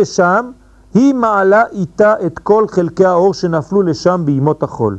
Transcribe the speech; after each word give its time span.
לשם, 0.00 0.50
היא 0.94 1.14
מעלה 1.14 1.64
איתה 1.72 2.14
את 2.26 2.38
כל 2.38 2.64
חלקי 2.68 3.04
האור 3.04 3.34
שנפלו 3.34 3.82
לשם 3.82 4.22
בימות 4.24 4.62
החול. 4.62 4.98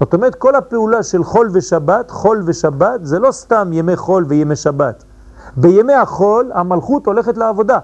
זאת 0.00 0.14
אומרת, 0.14 0.34
כל 0.34 0.54
הפעולה 0.54 1.02
של 1.02 1.24
חול 1.24 1.50
ושבת, 1.52 2.10
חול 2.10 2.42
ושבת, 2.46 3.00
זה 3.02 3.18
לא 3.18 3.32
סתם 3.32 3.70
ימי 3.72 3.96
חול 3.96 4.24
וימי 4.28 4.56
שבת. 4.56 5.04
בימי 5.56 5.94
החול 5.94 6.50
המלכות 6.54 7.06
הולכת 7.06 7.36
לעבודה. 7.36 7.78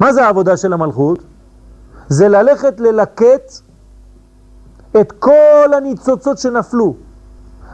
מה 0.00 0.12
זה 0.12 0.24
העבודה 0.24 0.56
של 0.56 0.72
המלכות? 0.72 1.18
זה 2.08 2.28
ללכת 2.28 2.80
ללקט 2.80 3.52
את 5.00 5.12
כל 5.12 5.70
הניצוצות 5.76 6.38
שנפלו. 6.38 6.94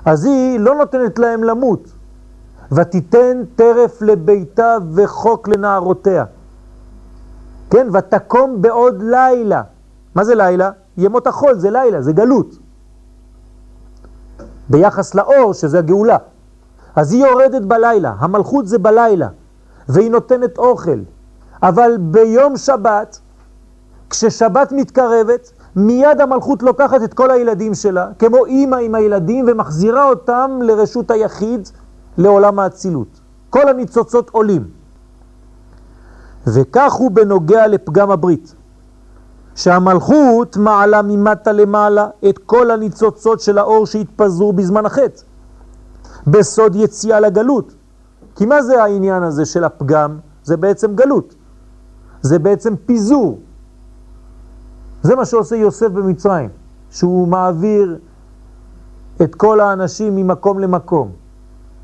אז 0.05 0.25
היא 0.25 0.61
לא 0.61 0.75
נותנת 0.75 1.19
להם 1.19 1.45
למות. 1.45 1.93
ותיתן 2.73 3.43
טרף 3.57 4.03
לביתה 4.03 4.77
וחוק 4.95 5.49
לנערותיה. 5.49 6.25
כן, 7.71 7.89
ותקום 7.93 8.63
בעוד 8.63 9.03
לילה. 9.03 9.63
מה 10.15 10.25
זה 10.25 10.35
לילה? 10.35 10.71
ימות 10.97 11.27
החול 11.27 11.55
זה 11.59 11.71
לילה, 11.71 12.03
זה 12.03 12.13
גלות. 12.13 12.59
ביחס 14.69 15.15
לאור 15.15 15.55
שזה 15.55 15.79
הגאולה. 15.79 16.17
אז 16.97 17.13
היא 17.13 17.27
יורדת 17.27 17.63
בלילה, 17.63 18.15
המלכות 18.19 18.69
זה 18.69 18.79
בלילה, 18.79 19.29
והיא 19.89 20.11
נותנת 20.11 20.59
אוכל. 20.59 20.99
אבל 21.63 21.97
ביום 22.01 22.57
שבת, 22.57 23.19
כששבת 24.11 24.73
מתקרבת, 24.73 25.51
מיד 25.77 26.21
המלכות 26.21 26.63
לוקחת 26.63 27.03
את 27.03 27.15
כל 27.15 27.31
הילדים 27.31 27.75
שלה, 27.75 28.09
כמו 28.19 28.47
אימא 28.47 28.77
עם 28.77 28.95
הילדים, 28.95 29.45
ומחזירה 29.49 30.09
אותם 30.09 30.59
לרשות 30.63 31.11
היחיד, 31.11 31.69
לעולם 32.19 32.59
האצילות. 32.59 33.21
כל 33.51 33.69
הניצוצות 33.69 34.31
עולים. 34.31 34.78
וכך 36.47 36.93
הוא 36.93 37.11
בנוגע 37.11 37.67
לפגם 37.67 38.11
הברית, 38.11 38.55
שהמלכות 39.55 40.57
מעלה 40.57 41.03
ממטה 41.03 41.53
למעלה 41.53 42.09
את 42.29 42.39
כל 42.39 42.71
הניצוצות 42.71 43.41
של 43.41 43.59
האור 43.59 43.87
שהתפזרו 43.87 44.53
בזמן 44.53 44.87
החטא, 44.87 45.23
בסוד 46.27 46.77
יציאה 46.77 47.21
לגלות. 47.21 47.75
כי 48.35 48.47
מה 48.47 48.63
זה 48.63 48.83
העניין 48.83 49.23
הזה 49.23 49.45
של 49.45 49.65
הפגם? 49.65 50.19
זה 50.45 50.57
בעצם 50.57 50.95
גלות. 50.95 51.35
זה 52.23 52.39
בעצם 52.39 52.75
פיזור. 52.87 53.39
זה 55.03 55.17
מה 55.17 55.25
שעושה 55.25 55.57
יוסף 55.57 55.89
במצרים, 55.89 56.51
שהוא 56.91 57.29
מעביר 57.29 57.99
את 59.23 59.35
כל 59.35 59.61
האנשים 59.61 60.17
ממקום 60.17 60.59
למקום. 60.59 61.11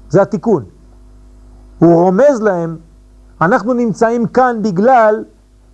זה 0.09 0.23
התיקון. 0.23 0.65
הוא 1.79 1.95
רומז 1.95 2.41
להם, 2.41 2.77
אנחנו 3.41 3.73
נמצאים 3.73 4.27
כאן 4.27 4.59
בגלל 4.63 5.25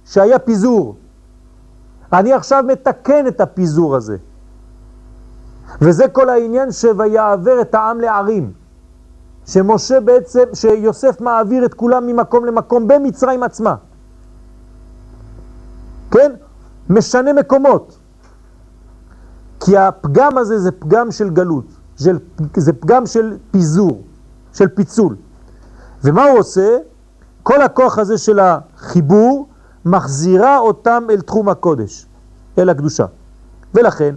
שהיה 0.05 0.39
פיזור. 0.39 0.97
אני 2.13 2.33
עכשיו 2.33 2.65
מתקן 2.67 3.27
את 3.27 3.41
הפיזור 3.41 3.97
הזה. 3.97 4.17
וזה 5.81 6.09
כל 6.09 6.29
העניין 6.29 6.73
שויעבר 6.73 7.61
את 7.61 7.75
העם 7.75 8.01
לערים. 8.01 8.53
שמשה 9.47 10.01
בעצם, 10.01 10.45
שיוסף 10.55 11.21
מעביר 11.21 11.65
את 11.65 11.75
כולם 11.75 12.07
ממקום 12.07 12.45
למקום 12.45 12.89
במצרים 12.89 13.43
עצמה. 13.43 13.75
כן? 16.11 16.33
משנה 16.91 17.33
מקומות. 17.33 17.99
כי 19.61 19.77
הפגם 19.77 20.39
הזה 20.39 20.59
זה 20.59 20.73
פגם 20.73 21.11
של 21.11 21.31
גלות, 21.31 21.65
של, 21.97 22.19
זה 22.57 22.73
פגם 22.73 23.07
של 23.07 23.37
פיזור, 23.51 24.03
של 24.55 24.69
פיצול. 24.69 25.17
ומה 26.05 26.25
הוא 26.25 26.39
עושה? 26.39 26.79
כל 27.43 27.63
הכוח 27.63 27.99
הזה 27.99 28.19
של 28.19 28.39
החיבור 28.41 29.49
מחזירה 29.85 30.59
אותם 30.59 31.07
אל 31.11 31.21
תחום 31.21 31.49
הקודש, 31.49 32.07
אל 32.59 32.69
הקדושה. 32.69 33.07
ולכן, 33.75 34.15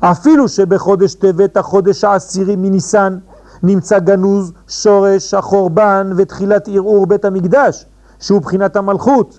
אפילו 0.00 0.48
שבחודש 0.48 1.14
טבת, 1.14 1.56
החודש 1.56 2.04
העשירי 2.04 2.56
מניסן, 2.56 3.18
נמצא 3.62 3.98
גנוז 3.98 4.52
שורש 4.68 5.34
החורבן 5.34 6.10
ותחילת 6.16 6.68
ערעור 6.68 7.06
בית 7.06 7.24
המקדש, 7.24 7.86
שהוא 8.20 8.40
בחינת 8.40 8.76
המלכות, 8.76 9.38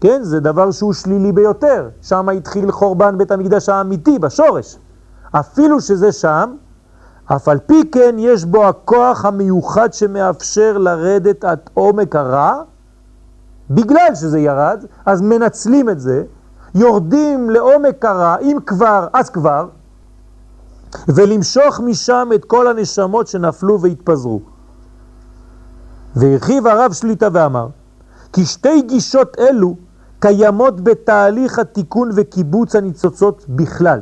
כן? 0.00 0.22
זה 0.22 0.40
דבר 0.40 0.70
שהוא 0.70 0.92
שלילי 0.92 1.32
ביותר. 1.32 1.88
שם 2.02 2.28
התחיל 2.28 2.70
חורבן 2.70 3.18
בית 3.18 3.30
המקדש 3.30 3.68
האמיתי, 3.68 4.18
בשורש. 4.18 4.76
אפילו 5.32 5.80
שזה 5.80 6.12
שם, 6.12 6.54
אף 7.26 7.48
על 7.48 7.58
פי 7.58 7.82
כן 7.92 8.16
יש 8.18 8.44
בו 8.44 8.64
הכוח 8.64 9.24
המיוחד 9.24 9.92
שמאפשר 9.92 10.78
לרדת 10.78 11.44
עד 11.44 11.58
עומק 11.74 12.16
הרע, 12.16 12.62
בגלל 13.70 14.14
שזה 14.14 14.38
ירד, 14.38 14.84
אז 15.06 15.20
מנצלים 15.22 15.90
את 15.90 16.00
זה, 16.00 16.24
יורדים 16.74 17.50
לעומק 17.50 18.04
הרע, 18.04 18.36
אם 18.40 18.56
כבר, 18.66 19.06
אז 19.12 19.30
כבר, 19.30 19.68
ולמשוך 21.08 21.80
משם 21.80 22.28
את 22.34 22.44
כל 22.44 22.68
הנשמות 22.68 23.26
שנפלו 23.26 23.80
והתפזרו. 23.80 24.40
והרחיב 26.16 26.66
הרב 26.66 26.92
שליטה 26.92 27.28
ואמר, 27.32 27.68
כי 28.32 28.44
שתי 28.44 28.82
גישות 28.82 29.36
אלו 29.38 29.76
קיימות 30.18 30.80
בתהליך 30.80 31.58
התיקון 31.58 32.10
וקיבוץ 32.14 32.76
הניצוצות 32.76 33.44
בכלל. 33.48 34.00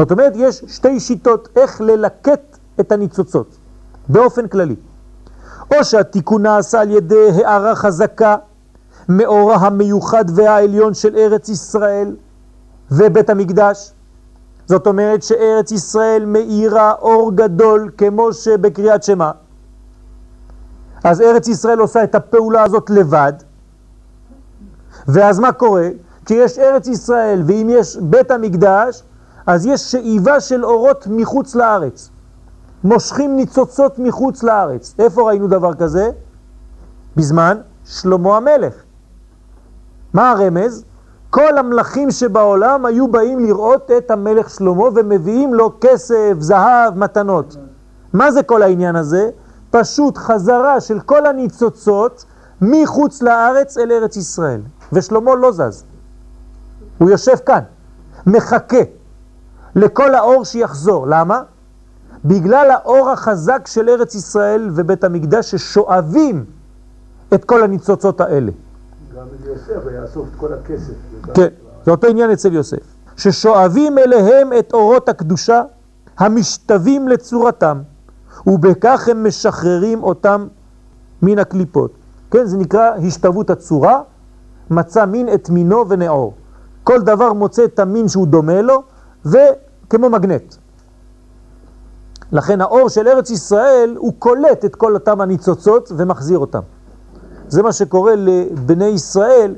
זאת 0.00 0.10
אומרת, 0.10 0.32
יש 0.36 0.64
שתי 0.66 1.00
שיטות 1.00 1.48
איך 1.56 1.80
ללקט 1.80 2.58
את 2.80 2.92
הניצוצות, 2.92 3.56
באופן 4.08 4.48
כללי. 4.48 4.76
או 5.74 5.84
שהתיקון 5.84 6.42
נעשה 6.42 6.80
על 6.80 6.90
ידי 6.90 7.28
הערה 7.44 7.74
חזקה, 7.74 8.36
מאורה 9.08 9.56
המיוחד 9.56 10.24
והעליון 10.34 10.94
של 10.94 11.16
ארץ 11.16 11.48
ישראל 11.48 12.16
ובית 12.90 13.30
המקדש. 13.30 13.92
זאת 14.66 14.86
אומרת 14.86 15.22
שארץ 15.22 15.72
ישראל 15.72 16.24
מאירה 16.26 16.92
אור 16.92 17.32
גדול 17.34 17.90
כמו 17.98 18.32
שבקריאת 18.32 19.02
שמה. 19.02 19.30
אז 21.04 21.20
ארץ 21.20 21.48
ישראל 21.48 21.78
עושה 21.78 22.04
את 22.04 22.14
הפעולה 22.14 22.62
הזאת 22.62 22.90
לבד, 22.90 23.32
ואז 25.08 25.38
מה 25.38 25.52
קורה? 25.52 25.88
כי 26.26 26.34
יש 26.34 26.58
ארץ 26.58 26.86
ישראל 26.86 27.42
ואם 27.46 27.68
יש 27.70 27.96
בית 27.96 28.30
המקדש, 28.30 29.02
אז 29.50 29.66
יש 29.66 29.80
שאיבה 29.80 30.40
של 30.40 30.64
אורות 30.64 31.06
מחוץ 31.10 31.54
לארץ. 31.54 32.10
מושכים 32.84 33.36
ניצוצות 33.36 33.98
מחוץ 33.98 34.42
לארץ. 34.42 34.94
איפה 34.98 35.22
ראינו 35.22 35.48
דבר 35.48 35.74
כזה? 35.74 36.10
בזמן 37.16 37.56
שלמה 37.84 38.36
המלך. 38.36 38.74
מה 40.14 40.30
הרמז? 40.30 40.84
כל 41.30 41.58
המלכים 41.58 42.10
שבעולם 42.10 42.86
היו 42.86 43.08
באים 43.08 43.44
לראות 43.44 43.90
את 43.98 44.10
המלך 44.10 44.50
שלמה 44.50 44.84
ומביאים 44.94 45.54
לו 45.54 45.72
כסף, 45.80 46.34
זהב, 46.38 46.98
מתנות. 46.98 47.56
מה 48.12 48.30
זה 48.30 48.42
כל 48.42 48.62
העניין 48.62 48.96
הזה? 48.96 49.30
פשוט 49.70 50.18
חזרה 50.18 50.80
של 50.80 51.00
כל 51.00 51.26
הניצוצות 51.26 52.24
מחוץ 52.62 53.22
לארץ 53.22 53.78
אל 53.78 53.92
ארץ 53.92 54.16
ישראל. 54.16 54.60
ושלמה 54.92 55.34
לא 55.34 55.52
זז. 55.52 55.84
הוא 56.98 57.10
יושב 57.10 57.36
כאן, 57.36 57.60
מחכה 58.26 58.99
לכל 59.74 60.14
האור 60.14 60.44
שיחזור. 60.44 61.06
למה? 61.06 61.42
בגלל 62.24 62.70
האור 62.70 63.10
החזק 63.10 63.66
של 63.66 63.88
ארץ 63.88 64.14
ישראל 64.14 64.70
ובית 64.74 65.04
המקדש 65.04 65.50
ששואבים 65.50 66.44
את 67.34 67.44
כל 67.44 67.62
הניצוצות 67.62 68.20
האלה. 68.20 68.52
גם 69.16 69.26
יוסף 69.44 69.82
יאסוף 70.00 70.28
את 70.28 70.34
כל 70.36 70.52
הכסף. 70.52 70.92
כן, 71.34 71.48
זה 71.84 71.90
אותו 71.90 72.06
עניין 72.06 72.30
אצל 72.30 72.52
יוסף. 72.52 72.78
ששואבים 73.16 73.98
אליהם 73.98 74.52
את 74.58 74.72
אורות 74.72 75.08
הקדושה 75.08 75.62
המשתווים 76.18 77.08
לצורתם, 77.08 77.80
ובכך 78.46 79.08
הם 79.08 79.26
משחררים 79.26 80.02
אותם 80.02 80.46
מן 81.22 81.38
הקליפות. 81.38 81.92
כן, 82.30 82.44
זה 82.44 82.56
נקרא 82.56 82.90
השתוות 83.06 83.50
הצורה, 83.50 84.00
מצא 84.70 85.04
מין 85.04 85.28
את 85.34 85.50
מינו 85.50 85.88
ונאור. 85.88 86.34
כל 86.84 87.02
דבר 87.02 87.32
מוצא 87.32 87.64
את 87.64 87.78
המין 87.78 88.08
שהוא 88.08 88.26
דומה 88.26 88.62
לו, 88.62 88.82
וכמו 89.24 90.10
מגנט. 90.10 90.54
לכן 92.32 92.60
האור 92.60 92.88
של 92.88 93.08
ארץ 93.08 93.30
ישראל 93.30 93.94
הוא 93.98 94.12
קולט 94.18 94.64
את 94.64 94.76
כל 94.76 94.94
אותם 94.94 95.20
הניצוצות 95.20 95.92
ומחזיר 95.96 96.38
אותם. 96.38 96.60
זה 97.48 97.62
מה 97.62 97.72
שקורה 97.72 98.14
לבני 98.16 98.84
ישראל 98.84 99.54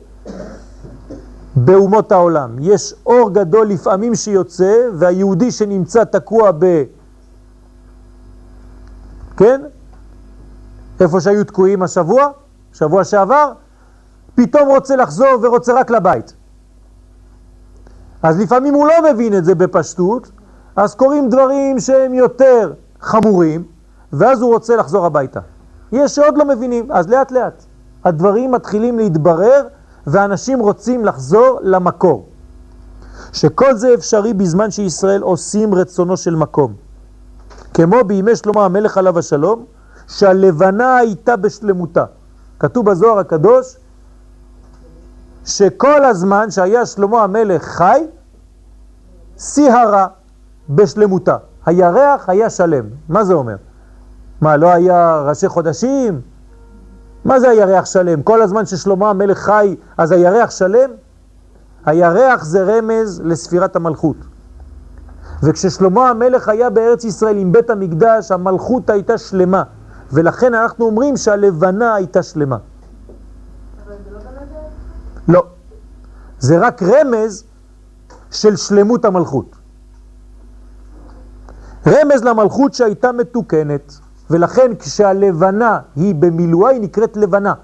באומות 1.56 2.12
העולם. 2.12 2.56
יש 2.61 2.94
אור 3.06 3.31
גדול 3.31 3.69
לפעמים 3.69 4.14
שיוצא, 4.14 4.88
והיהודי 4.94 5.50
שנמצא 5.50 6.05
תקוע 6.05 6.50
ב... 6.59 6.85
כן? 9.37 9.61
איפה 11.00 11.20
שהיו 11.20 11.44
תקועים 11.44 11.82
השבוע, 11.82 12.31
שבוע 12.73 13.05
שעבר, 13.05 13.53
פתאום 14.35 14.69
רוצה 14.69 14.97
לחזור 14.97 15.29
ורוצה 15.43 15.73
רק 15.81 15.91
לבית. 15.91 16.35
אז 18.23 18.41
לפעמים 18.41 18.75
הוא 18.75 18.87
לא 18.87 19.13
מבין 19.13 19.37
את 19.37 19.45
זה 19.45 19.55
בפשטות, 19.55 20.31
אז 20.77 20.95
קוראים 20.95 21.29
דברים 21.29 21.81
שהם 21.81 22.15
יותר 22.15 22.73
חמורים, 23.01 23.65
ואז 24.13 24.43
הוא 24.43 24.55
רוצה 24.55 24.77
לחזור 24.77 25.07
הביתה. 25.07 25.41
יש 25.93 26.15
שעוד 26.15 26.39
לא 26.39 26.45
מבינים, 26.45 26.93
אז 26.93 27.09
לאט 27.09 27.33
לאט. 27.33 27.65
הדברים 28.05 28.53
מתחילים 28.53 28.99
להתברר 28.99 29.67
ואנשים 30.07 30.61
רוצים 30.61 31.05
לחזור 31.05 31.59
למקור. 31.63 32.27
שכל 33.33 33.75
זה 33.75 33.95
אפשרי 33.95 34.33
בזמן 34.35 34.71
שישראל 34.71 35.23
עושים 35.23 35.75
רצונו 35.75 36.17
של 36.17 36.35
מקום. 36.35 36.75
כמו 37.75 37.97
בימי 38.07 38.37
שלמה 38.37 38.65
המלך 38.65 38.99
עליו 38.99 39.19
השלום, 39.19 39.65
שהלבנה 40.09 40.97
הייתה 40.97 41.37
בשלמותה. 41.37 42.05
כתוב 42.59 42.91
בזוהר 42.91 43.19
הקדוש 43.19 43.77
שכל 45.44 46.05
הזמן 46.05 46.50
שהיה 46.50 46.87
שלמה 46.87 47.23
המלך 47.23 47.65
חי, 47.65 48.06
סיהרה 49.39 50.06
בשלמותה. 50.69 51.37
הירח 51.67 52.29
היה 52.29 52.50
שלם. 52.50 52.85
מה 53.09 53.25
זה 53.25 53.35
אומר? 53.35 53.56
מה, 54.41 54.56
לא 54.56 54.69
היה 54.73 55.23
ראשי 55.27 55.49
חודשים? 55.49 56.21
מה 57.25 57.41
זה 57.41 57.49
הירח 57.50 57.85
שלם? 57.85 58.23
כל 58.23 58.43
הזמן 58.43 58.67
ששלמה 58.67 59.11
המלך 59.11 59.39
חי, 59.39 59.77
אז 59.99 60.12
הירח 60.12 60.50
שלם? 60.50 60.91
הירח 61.85 62.45
זה 62.45 62.62
רמז 62.62 63.21
לספירת 63.25 63.77
המלכות. 63.77 64.17
וכששלמה 65.43 66.11
המלך 66.11 66.49
היה 66.49 66.71
בארץ 66.71 67.05
ישראל 67.05 67.37
עם 67.38 67.53
בית 67.53 67.71
המקדש, 67.71 68.31
המלכות 68.31 68.91
הייתה 68.91 69.19
שלמה. 69.19 69.62
ולכן 70.12 70.55
אנחנו 70.55 70.85
אומרים 70.85 71.17
שהלבנה 71.17 71.95
הייתה 71.95 72.23
שלמה. 72.23 72.56
אבל 72.56 73.95
זה 74.05 74.11
לא 74.11 74.19
באמת... 74.19 74.49
לא. 75.29 75.43
זה 76.39 76.59
רק 76.59 76.83
רמז 76.83 77.45
של 78.31 78.57
שלמות 78.57 79.05
המלכות. 79.05 79.57
רמז 81.87 82.23
למלכות 82.23 82.75
שהייתה 82.75 83.13
מתוקנת, 83.13 83.93
ולכן 84.31 84.73
כשהלבנה 84.79 85.79
היא 85.97 86.15
במילואה 86.15 86.71
היא 86.71 86.81
נקראת 86.81 87.17
לבנה, 87.17 87.55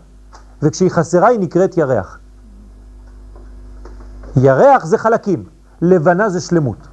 וכשהיא 0.63 0.91
חסרה 0.91 1.29
היא 1.29 1.41
נקראת 1.41 1.77
ירח. 1.77 2.19
ירח 4.37 4.85
זה 4.85 4.99
חלקים, 4.99 5.45
לבנה 5.83 6.29
זה 6.29 6.41
שלמות. 6.41 6.89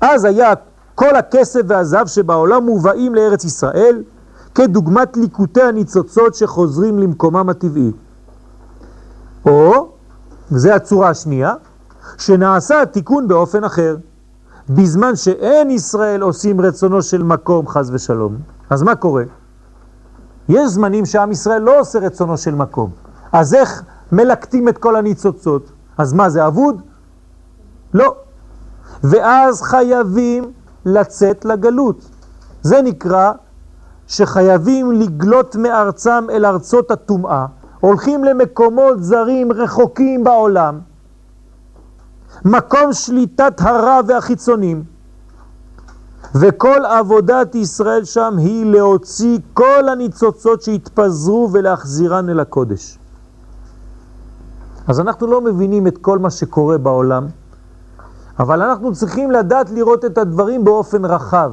אז 0.00 0.24
היה 0.24 0.52
כל 0.94 1.16
הכסף 1.16 1.60
והזהב 1.66 2.06
שבעולם 2.06 2.64
מובאים 2.64 3.14
לארץ 3.14 3.44
ישראל, 3.44 4.02
כדוגמת 4.54 5.16
ליקוטי 5.16 5.62
הניצוצות 5.62 6.34
שחוזרים 6.34 6.98
למקומם 6.98 7.48
הטבעי. 7.48 7.92
או, 9.46 9.92
וזו 10.52 10.70
הצורה 10.70 11.08
השנייה, 11.08 11.54
שנעשה 12.18 12.82
התיקון 12.82 13.28
באופן 13.28 13.64
אחר. 13.64 13.96
בזמן 14.70 15.16
שאין 15.16 15.70
ישראל 15.70 16.20
עושים 16.22 16.60
רצונו 16.60 17.02
של 17.02 17.22
מקום, 17.22 17.68
חז 17.68 17.90
ושלום. 17.90 18.36
אז 18.70 18.82
מה 18.82 18.94
קורה? 18.94 19.24
יש 20.48 20.70
זמנים 20.70 21.06
שעם 21.06 21.32
ישראל 21.32 21.62
לא 21.62 21.80
עושה 21.80 21.98
רצונו 21.98 22.36
של 22.36 22.54
מקום. 22.54 22.90
אז 23.32 23.54
איך 23.54 23.82
מלקטים 24.12 24.68
את 24.68 24.78
כל 24.78 24.96
הניצוצות? 24.96 25.72
אז 25.98 26.12
מה, 26.12 26.30
זה 26.30 26.46
אבוד? 26.46 26.82
לא. 27.94 28.14
ואז 29.04 29.62
חייבים 29.62 30.52
לצאת 30.84 31.44
לגלות. 31.44 32.10
זה 32.62 32.82
נקרא 32.82 33.32
שחייבים 34.06 34.92
לגלות 34.92 35.56
מארצם 35.56 36.26
אל 36.30 36.46
ארצות 36.46 36.90
הטומאה, 36.90 37.46
הולכים 37.80 38.24
למקומות 38.24 39.02
זרים 39.02 39.52
רחוקים 39.52 40.24
בעולם, 40.24 40.80
מקום 42.44 42.92
שליטת 42.92 43.60
הרע 43.60 44.00
והחיצונים, 44.06 44.84
וכל 46.34 46.84
עבודת 46.84 47.54
ישראל 47.54 48.04
שם 48.04 48.34
היא 48.38 48.66
להוציא 48.66 49.38
כל 49.54 49.88
הניצוצות 49.88 50.62
שהתפזרו 50.62 51.48
ולהחזירן 51.52 52.28
אל 52.28 52.40
הקודש. 52.40 52.98
אז 54.88 55.00
אנחנו 55.00 55.26
לא 55.26 55.40
מבינים 55.40 55.86
את 55.86 55.98
כל 55.98 56.18
מה 56.18 56.30
שקורה 56.30 56.78
בעולם, 56.78 57.26
אבל 58.38 58.62
אנחנו 58.62 58.92
צריכים 58.92 59.30
לדעת 59.30 59.70
לראות 59.70 60.04
את 60.04 60.18
הדברים 60.18 60.64
באופן 60.64 61.04
רחב. 61.04 61.52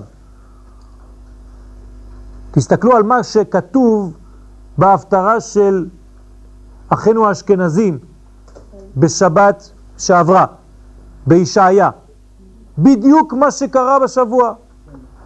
תסתכלו 2.52 2.96
על 2.96 3.04
מה 3.04 3.24
שכתוב 3.24 4.14
בהפטרה 4.78 5.40
של 5.40 5.86
אחינו 6.90 7.28
האשכנזים 7.28 8.00
בשבת 8.98 9.72
שעברה, 9.98 10.46
בישעיה. 11.28 11.90
בדיוק 12.78 13.34
מה 13.34 13.52
שקרה 13.52 14.00
בשבוע. 14.00 14.54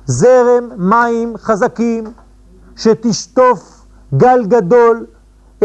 זרם 0.05 0.69
מים 0.77 1.37
חזקים 1.37 2.03
שתשטוף 2.75 3.85
גל 4.17 4.45
גדול 4.45 5.05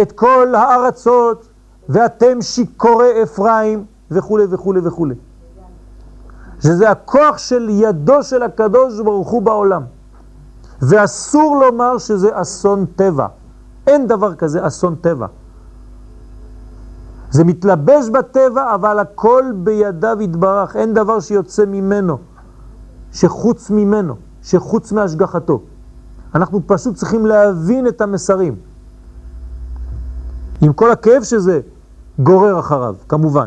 את 0.02 0.12
כל 0.12 0.54
הארצות 0.54 1.48
ואתם 1.88 2.42
שיכורי 2.42 3.22
אפרים 3.22 3.84
וכו' 4.10 4.38
וכו' 4.50 4.74
וכו'. 4.84 5.06
שזה 6.60 6.90
הכוח 6.90 7.38
של 7.38 7.68
ידו 7.70 8.22
של 8.22 8.42
הקדוש 8.42 9.00
ברוך 9.00 9.28
הוא 9.28 9.42
בעולם. 9.42 9.82
ואסור 10.82 11.56
לומר 11.56 11.98
שזה 11.98 12.40
אסון 12.40 12.86
טבע. 12.96 13.26
אין 13.86 14.06
דבר 14.06 14.34
כזה 14.34 14.66
אסון 14.66 14.94
טבע. 14.94 15.26
זה 17.36 17.44
מתלבש 17.44 18.08
בטבע, 18.08 18.74
אבל 18.74 18.98
הכל 18.98 19.44
בידיו 19.56 20.16
יתברך. 20.20 20.76
אין 20.76 20.94
דבר 20.94 21.20
שיוצא 21.20 21.64
ממנו, 21.66 22.18
שחוץ 23.12 23.70
ממנו, 23.70 24.14
שחוץ 24.42 24.92
מהשגחתו. 24.92 25.62
אנחנו 26.34 26.60
פשוט 26.66 26.94
צריכים 26.94 27.26
להבין 27.26 27.88
את 27.88 28.00
המסרים. 28.00 28.56
עם 30.62 30.72
כל 30.72 30.90
הכאב 30.90 31.22
שזה 31.22 31.60
גורר 32.18 32.60
אחריו, 32.60 32.94
כמובן. 33.08 33.46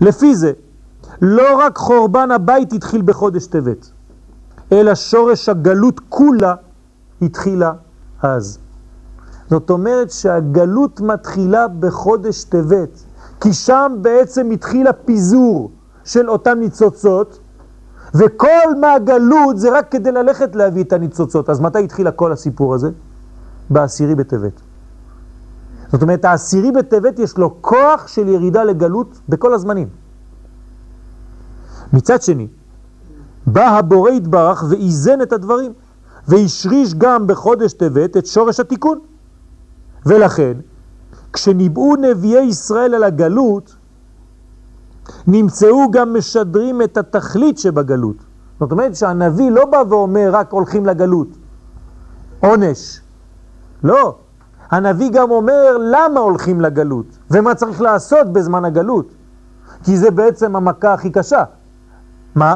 לפי 0.00 0.34
זה, 0.34 0.52
לא 1.22 1.58
רק 1.58 1.76
חורבן 1.76 2.30
הבית 2.30 2.72
התחיל 2.72 3.02
בחודש 3.02 3.46
טבת, 3.46 3.90
אלא 4.72 4.94
שורש 4.94 5.48
הגלות 5.48 6.00
כולה 6.08 6.54
התחילה 7.22 7.72
אז. 8.22 8.58
זאת 9.50 9.70
אומרת 9.70 10.10
שהגלות 10.10 11.00
מתחילה 11.00 11.68
בחודש 11.68 12.44
טבת, 12.44 13.04
כי 13.40 13.52
שם 13.52 13.92
בעצם 14.00 14.50
התחיל 14.50 14.86
הפיזור 14.86 15.70
של 16.04 16.30
אותם 16.30 16.58
ניצוצות, 16.58 17.38
וכל 18.14 18.74
מהגלות 18.80 19.58
זה 19.58 19.78
רק 19.78 19.90
כדי 19.90 20.12
ללכת 20.12 20.56
להביא 20.56 20.84
את 20.84 20.92
הניצוצות. 20.92 21.50
אז 21.50 21.60
מתי 21.60 21.84
התחילה 21.84 22.10
כל 22.10 22.32
הסיפור 22.32 22.74
הזה? 22.74 22.90
בעשירי 23.70 24.14
בטבת. 24.14 24.60
זאת 25.92 26.02
אומרת, 26.02 26.24
העשירי 26.24 26.72
בטבת 26.72 27.18
יש 27.18 27.38
לו 27.38 27.62
כוח 27.62 28.06
של 28.06 28.28
ירידה 28.28 28.64
לגלות 28.64 29.20
בכל 29.28 29.54
הזמנים. 29.54 29.88
מצד 31.92 32.22
שני, 32.22 32.48
בא 33.46 33.68
הבורא 33.68 34.10
יתברך 34.10 34.64
ואיזן 34.70 35.22
את 35.22 35.32
הדברים, 35.32 35.72
והשריש 36.28 36.94
גם 36.94 37.26
בחודש 37.26 37.72
טבת 37.72 38.16
את 38.16 38.26
שורש 38.26 38.60
התיקון. 38.60 38.98
ולכן, 40.06 40.52
כשניבאו 41.32 41.96
נביאי 41.96 42.42
ישראל 42.42 42.94
על 42.94 43.04
הגלות, 43.04 43.76
נמצאו 45.26 45.90
גם 45.90 46.16
משדרים 46.16 46.82
את 46.82 46.96
התכלית 46.96 47.58
שבגלות. 47.58 48.16
זאת 48.60 48.72
אומרת 48.72 48.96
שהנביא 48.96 49.50
לא 49.50 49.64
בא 49.64 49.82
ואומר 49.88 50.30
רק 50.32 50.52
הולכים 50.52 50.86
לגלות, 50.86 51.28
עונש. 52.40 53.00
לא. 53.82 54.18
הנביא 54.70 55.10
גם 55.10 55.30
אומר 55.30 55.78
למה 55.78 56.20
הולכים 56.20 56.60
לגלות, 56.60 57.18
ומה 57.30 57.54
צריך 57.54 57.80
לעשות 57.80 58.32
בזמן 58.32 58.64
הגלות. 58.64 59.12
כי 59.84 59.96
זה 59.96 60.10
בעצם 60.10 60.56
המכה 60.56 60.92
הכי 60.92 61.10
קשה. 61.10 61.44
מה? 62.34 62.54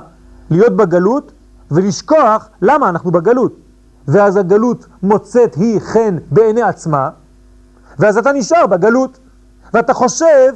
להיות 0.51 0.77
בגלות 0.77 1.33
ולשכוח 1.71 2.49
למה 2.63 2.89
אנחנו 2.89 3.11
בגלות. 3.11 3.53
ואז 4.09 4.37
הגלות 4.37 4.87
מוצאת 5.03 5.55
היא 5.55 5.81
חן 5.81 6.17
בעיני 6.31 6.63
עצמה, 6.63 7.11
ואז 7.99 8.19
אתה 8.19 8.33
נשאר 8.33 8.67
בגלות, 8.67 9.19
ואתה 9.75 9.95
חושב 9.95 10.55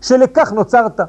שלכך 0.00 0.52
נוצרת. 0.52 1.00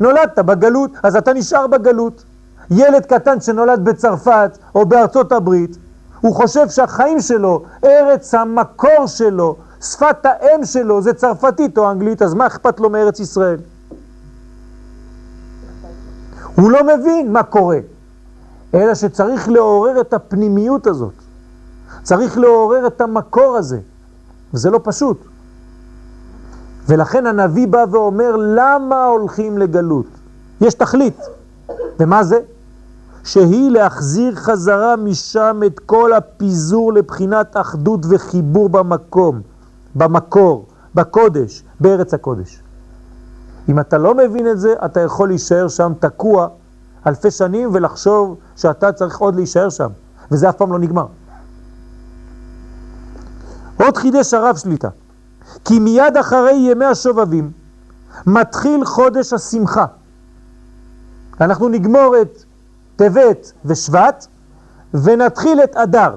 נולדת 0.00 0.38
בגלות, 0.38 0.90
אז 1.02 1.16
אתה 1.16 1.32
נשאר 1.32 1.66
בגלות. 1.66 2.24
ילד 2.70 3.06
קטן 3.06 3.40
שנולד 3.40 3.84
בצרפת 3.84 4.58
או 4.74 4.86
בארצות 4.86 5.32
הברית, 5.32 5.76
הוא 6.20 6.34
חושב 6.34 6.68
שהחיים 6.68 7.20
שלו, 7.20 7.62
ארץ 7.84 8.34
המקור 8.34 9.06
שלו, 9.06 9.56
שפת 9.82 10.26
האם 10.26 10.64
שלו 10.64 11.02
זה 11.02 11.14
צרפתית 11.14 11.78
או 11.78 11.90
אנגלית, 11.90 12.22
אז 12.22 12.34
מה 12.34 12.46
אכפת 12.46 12.80
לו 12.80 12.90
מארץ 12.90 13.20
ישראל? 13.20 13.58
הוא 16.54 16.70
לא 16.70 16.84
מבין 16.84 17.32
מה 17.32 17.42
קורה, 17.42 17.78
אלא 18.74 18.94
שצריך 18.94 19.48
לעורר 19.48 20.00
את 20.00 20.12
הפנימיות 20.14 20.86
הזאת. 20.86 21.14
צריך 22.02 22.38
לעורר 22.38 22.86
את 22.86 23.00
המקור 23.00 23.56
הזה, 23.56 23.78
וזה 24.54 24.70
לא 24.70 24.80
פשוט. 24.82 25.24
ולכן 26.88 27.26
הנביא 27.26 27.68
בא 27.68 27.84
ואומר, 27.90 28.36
למה 28.36 29.04
הולכים 29.04 29.58
לגלות? 29.58 30.06
יש 30.60 30.74
תכלית. 30.74 31.20
ומה 32.00 32.24
זה? 32.24 32.40
שהיא 33.24 33.70
להחזיר 33.70 34.34
חזרה 34.34 34.96
משם 34.96 35.60
את 35.66 35.78
כל 35.78 36.12
הפיזור 36.12 36.92
לבחינת 36.92 37.56
אחדות 37.56 38.00
וחיבור 38.08 38.68
במקום, 38.68 39.40
במקור, 39.94 40.66
בקודש, 40.94 41.62
בארץ 41.80 42.14
הקודש. 42.14 42.62
אם 43.68 43.80
אתה 43.80 43.98
לא 43.98 44.14
מבין 44.14 44.50
את 44.50 44.60
זה, 44.60 44.74
אתה 44.84 45.00
יכול 45.00 45.28
להישאר 45.28 45.68
שם 45.68 45.92
תקוע 45.98 46.48
אלפי 47.06 47.30
שנים 47.30 47.70
ולחשוב 47.72 48.36
שאתה 48.56 48.92
צריך 48.92 49.18
עוד 49.18 49.34
להישאר 49.34 49.68
שם, 49.68 49.88
וזה 50.30 50.48
אף 50.48 50.56
פעם 50.56 50.72
לא 50.72 50.78
נגמר. 50.78 51.06
עוד 53.86 53.96
חידש 53.96 54.34
הרב 54.34 54.56
שליטה, 54.56 54.88
כי 55.64 55.78
מיד 55.78 56.16
אחרי 56.16 56.52
ימי 56.52 56.84
השובבים 56.84 57.50
מתחיל 58.26 58.84
חודש 58.84 59.32
השמחה. 59.32 59.86
אנחנו 61.40 61.68
נגמור 61.68 62.14
את 62.22 62.38
טבת 62.96 63.52
ושבט 63.64 64.26
ונתחיל 64.94 65.60
את 65.64 65.76
אדר. 65.76 66.16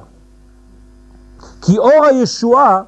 כי 1.62 1.78
אור 1.78 2.06
הישועה 2.06 2.82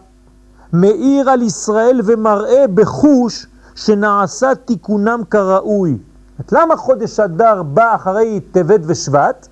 מאיר 0.73 1.29
על 1.29 1.41
ישראל 1.41 2.01
ומראה 2.03 2.65
בחוש 2.73 3.45
שנעשה 3.75 4.55
תיקונם 4.55 5.21
כראוי. 5.29 5.97
את 6.41 6.51
למה 6.51 6.77
חודש 6.77 7.19
אדר 7.19 7.63
בא 7.63 7.95
אחרי 7.95 8.39
טבת 8.51 8.79
ושבט? 8.85 9.47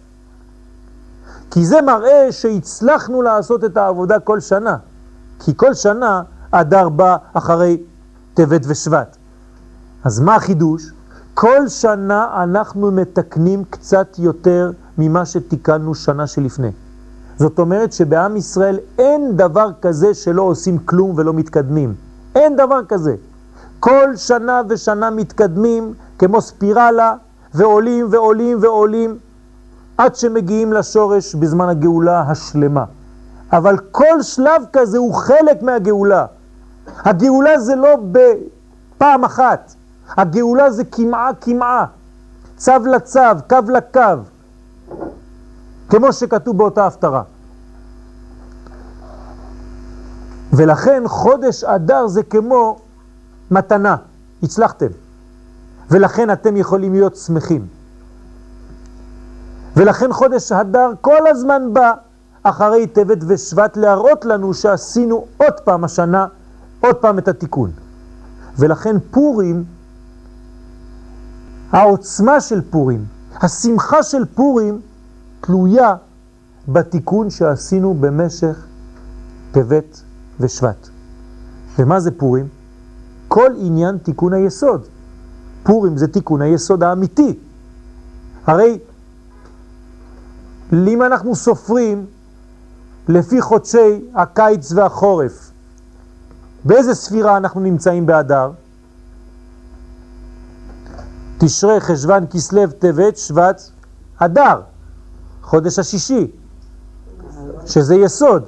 כי 1.51 1.65
זה 1.65 1.81
מראה 1.81 2.31
שהצלחנו 2.31 3.21
לעשות 3.21 3.63
את 3.63 3.77
העבודה 3.77 4.19
כל 4.19 4.39
שנה. 4.39 4.77
כי 5.39 5.53
כל 5.55 5.74
שנה 5.74 6.22
אדר 6.51 6.89
בא 6.89 7.17
אחרי 7.34 7.77
טבת 8.34 8.62
ושבט. 8.67 9.17
אז 10.03 10.19
מה 10.19 10.36
החידוש? 10.36 10.91
כל 11.34 11.67
שנה 11.67 12.43
אנחנו 12.43 12.91
מתקנים 12.91 13.63
קצת 13.69 14.19
יותר 14.19 14.72
ממה 14.98 15.25
שתיקנו 15.25 15.96
שנה 15.96 16.27
שלפני. 16.27 16.72
זאת 17.38 17.60
אומרת 17.60 17.93
שבעם 17.93 18.38
ישראל 18.38 18.79
אין 18.98 19.38
דבר 19.38 19.69
כזה 19.81 20.13
שלא 20.13 20.41
עושים 20.41 20.77
כלום 20.77 21.13
ולא 21.15 21.34
מתקדמים. 21.34 21.93
אין 22.36 22.55
דבר 22.55 22.79
כזה. 22.88 23.15
כל 23.79 24.15
שנה 24.15 24.62
ושנה 24.69 25.10
מתקדמים 25.10 25.93
כמו 26.17 26.41
ספירלה 26.41 27.13
ועולים 27.53 28.08
ועולים 28.10 28.58
ועולים 28.62 29.17
עד 29.98 30.15
שמגיעים 30.15 30.74
לשורש 30.74 31.36
בזמן 31.36 31.69
הגאולה 31.69 32.22
השלמה. 32.22 32.84
אבל 33.53 33.77
כל 33.91 34.22
שלב 34.22 34.63
כזה 34.74 34.98
הוא 34.98 35.13
חלק 35.13 35.62
מהגאולה. 35.62 36.25
הגאולה 36.98 37.60
זה 37.60 37.75
לא 37.75 37.89
בפעם 38.12 39.24
אחת, 39.24 39.74
הגאולה 40.18 40.72
זה 40.72 40.84
כמעה 40.84 41.29
כמעה, 41.41 41.86
צו 42.58 42.72
לצו, 42.91 43.20
קו 43.50 43.58
לקו, 43.68 44.01
כמו 45.89 46.13
שכתוב 46.13 46.58
באותה 46.58 46.88
הפטרה. 46.88 47.24
ולכן 50.53 51.03
חודש 51.08 51.63
אדר 51.63 52.08
זה 52.08 52.24
כמו 52.24 52.79
מתנה, 53.51 53.96
הצלחתם. 54.44 54.88
ולכן 55.91 56.32
אתם 56.32 56.58
יכולים 56.58 56.94
להיות 56.94 57.15
שמחים. 57.15 57.68
ולכן 59.75 60.13
חודש 60.13 60.51
הדר 60.51 60.91
כל 61.01 61.27
הזמן 61.27 61.74
בא 61.74 61.94
אחרי 62.43 62.88
טבת 62.88 63.17
ושבט 63.27 63.77
להראות 63.77 64.25
לנו 64.25 64.53
שעשינו 64.53 65.25
עוד 65.38 65.53
פעם 65.63 65.84
השנה, 65.84 66.27
עוד 66.79 66.96
פעם 66.96 67.19
את 67.19 67.27
התיקון. 67.27 67.72
ולכן 68.58 68.96
פורים, 69.12 69.63
העוצמה 71.72 72.41
של 72.41 72.62
פורים, 72.69 73.05
השמחה 73.36 74.03
של 74.03 74.25
פורים, 74.25 74.81
תלויה 75.41 75.96
בתיקון 76.67 77.29
שעשינו 77.29 77.93
במשך 77.93 78.65
טבת 79.51 80.01
ושבט. 80.39 80.89
ומה 81.79 82.00
זה 82.00 82.12
פורים? 82.12 82.48
כל 83.27 83.51
עניין 83.58 83.98
תיקון 83.98 84.34
היסוד. 84.34 84.86
פורים 85.63 85.98
זה 85.98 86.08
תיקון 86.08 86.41
היסוד 86.41 86.84
האמיתי. 86.84 87.39
הרי 88.46 88.79
אם 90.74 91.01
אנחנו 91.01 91.36
סופרים 91.36 92.05
לפי 93.09 93.41
חודשי 93.41 94.01
הקיץ 94.15 94.71
והחורף, 94.71 95.51
באיזה 96.63 96.95
ספירה 96.95 97.37
אנחנו 97.37 97.61
נמצאים 97.61 98.05
באדר? 98.05 98.51
תשרה, 101.37 101.79
חשבן, 101.79 102.23
כסלו, 102.31 102.67
טבת, 102.79 103.17
שבט, 103.17 103.61
אדר, 104.17 104.61
חודש 105.41 105.79
השישי, 105.79 106.27
שזה 107.65 107.95
יסוד. 107.95 108.43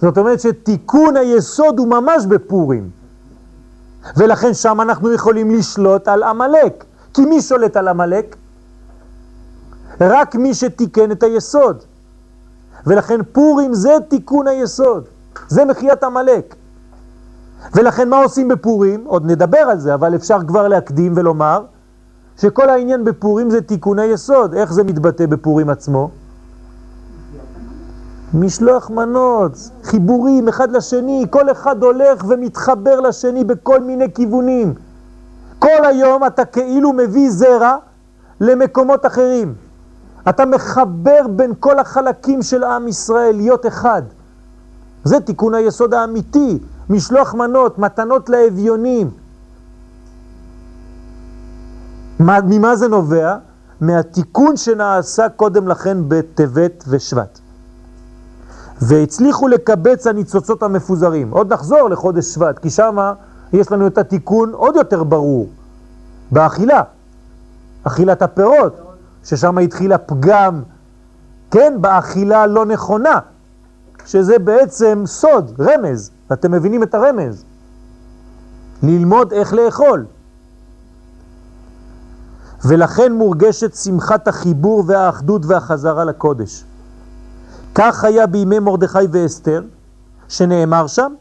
זאת 0.00 0.18
אומרת 0.18 0.40
שתיקון 0.40 1.16
היסוד 1.16 1.78
הוא 1.78 1.88
ממש 1.88 2.26
בפורים. 2.26 2.90
ולכן 4.16 4.54
שם 4.54 4.80
אנחנו 4.80 5.12
יכולים 5.12 5.50
לשלוט 5.50 6.08
על 6.08 6.22
עמלק. 6.22 6.84
כי 7.14 7.24
מי 7.24 7.42
שולט 7.42 7.76
על 7.76 7.88
עמלק? 7.88 8.36
רק 10.00 10.34
מי 10.34 10.54
שתיקן 10.54 11.12
את 11.12 11.22
היסוד. 11.22 11.82
ולכן 12.86 13.20
פורים 13.32 13.74
זה 13.74 13.96
תיקון 14.08 14.48
היסוד, 14.48 15.04
זה 15.48 15.64
מחיית 15.64 16.04
עמלק. 16.04 16.54
ולכן 17.74 18.08
מה 18.08 18.22
עושים 18.22 18.48
בפורים? 18.48 19.04
עוד 19.06 19.26
נדבר 19.26 19.58
על 19.58 19.78
זה, 19.78 19.94
אבל 19.94 20.14
אפשר 20.14 20.38
כבר 20.46 20.68
להקדים 20.68 21.12
ולומר 21.16 21.64
שכל 22.40 22.68
העניין 22.68 23.04
בפורים 23.04 23.50
זה 23.50 23.60
תיקון 23.60 23.98
היסוד. 23.98 24.54
איך 24.54 24.72
זה 24.72 24.84
מתבטא 24.84 25.26
בפורים 25.26 25.70
עצמו? 25.70 26.10
משלוח 28.34 28.90
מנות, 28.90 29.52
חיבורים 29.82 30.48
אחד 30.48 30.72
לשני, 30.72 31.26
כל 31.30 31.50
אחד 31.50 31.82
הולך 31.82 32.24
ומתחבר 32.28 33.00
לשני 33.00 33.44
בכל 33.44 33.80
מיני 33.80 34.12
כיוונים. 34.12 34.74
כל 35.58 35.84
היום 35.84 36.26
אתה 36.26 36.44
כאילו 36.44 36.92
מביא 36.92 37.30
זרע 37.30 37.76
למקומות 38.40 39.06
אחרים. 39.06 39.54
אתה 40.28 40.46
מחבר 40.46 41.20
בין 41.30 41.52
כל 41.60 41.78
החלקים 41.78 42.42
של 42.42 42.64
עם 42.64 42.88
ישראל, 42.88 43.36
להיות 43.36 43.66
אחד. 43.66 44.02
זה 45.04 45.20
תיקון 45.20 45.54
היסוד 45.54 45.94
האמיתי, 45.94 46.58
משלוח 46.90 47.34
מנות, 47.34 47.78
מתנות 47.78 48.28
לאביונים. 48.28 49.10
ממה 52.20 52.76
זה 52.76 52.88
נובע? 52.88 53.36
מהתיקון 53.80 54.56
שנעשה 54.56 55.28
קודם 55.28 55.68
לכן 55.68 55.98
בטבת 56.08 56.84
ושבט. 56.88 57.38
והצליחו 58.80 59.48
לקבץ 59.48 60.06
הניצוצות 60.06 60.62
המפוזרים. 60.62 61.30
עוד 61.30 61.52
נחזור 61.52 61.90
לחודש 61.90 62.24
שבט, 62.24 62.58
כי 62.58 62.70
שם 62.70 63.12
יש 63.52 63.72
לנו 63.72 63.86
את 63.86 63.98
התיקון 63.98 64.52
עוד 64.52 64.76
יותר 64.76 65.02
ברור, 65.02 65.48
באכילה, 66.30 66.82
אכילת 67.84 68.22
הפירות, 68.22 68.85
ששם 69.26 69.58
התחיל 69.58 69.92
הפגם, 69.92 70.62
כן, 71.50 71.74
באכילה 71.80 72.46
לא 72.46 72.66
נכונה, 72.66 73.18
שזה 74.06 74.38
בעצם 74.38 75.02
סוד, 75.06 75.60
רמז, 75.60 76.10
ואתם 76.30 76.52
מבינים 76.52 76.82
את 76.82 76.94
הרמז. 76.94 77.44
ללמוד 78.82 79.32
איך 79.32 79.54
לאכול. 79.54 80.06
ולכן 82.64 83.12
מורגשת 83.12 83.74
שמחת 83.74 84.28
החיבור 84.28 84.84
והאחדות 84.86 85.46
והחזרה 85.46 86.04
לקודש. 86.04 86.64
כך 87.74 88.04
היה 88.04 88.26
בימי 88.26 88.58
מרדכי 88.58 88.98
ואסתר, 89.10 89.62
שנאמר 90.28 90.86
שם, 90.86 91.14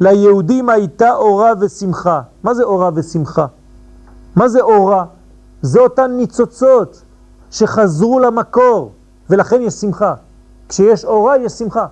ליהודים 0.00 0.68
הייתה 0.68 1.14
אורה 1.14 1.52
ושמחה. 1.60 2.20
מה 2.42 2.54
זה 2.54 2.62
אורה 2.62 2.90
ושמחה? 2.94 3.46
מה 4.36 4.48
זה 4.48 4.60
אורה? 4.60 5.04
זה 5.62 5.80
אותן 5.80 6.10
ניצוצות 6.10 7.03
שחזרו 7.54 8.18
למקור, 8.18 8.92
ולכן 9.30 9.62
יש 9.62 9.74
שמחה. 9.74 10.14
כשיש 10.68 11.04
אורה 11.04 11.38
יש 11.38 11.52
שמחה. 11.52 11.86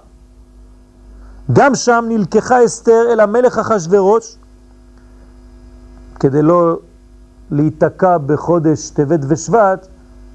גם 1.53 1.75
שם 1.75 2.05
נלקחה 2.09 2.65
אסתר 2.65 3.03
אל 3.13 3.21
המלך 3.21 3.59
אחשורוש, 3.59 4.37
כדי 6.21 6.43
לא 6.43 6.79
להיתקע 7.51 8.19
בחודש 8.19 8.91
טבת 8.91 9.21
ושבט, 9.29 9.87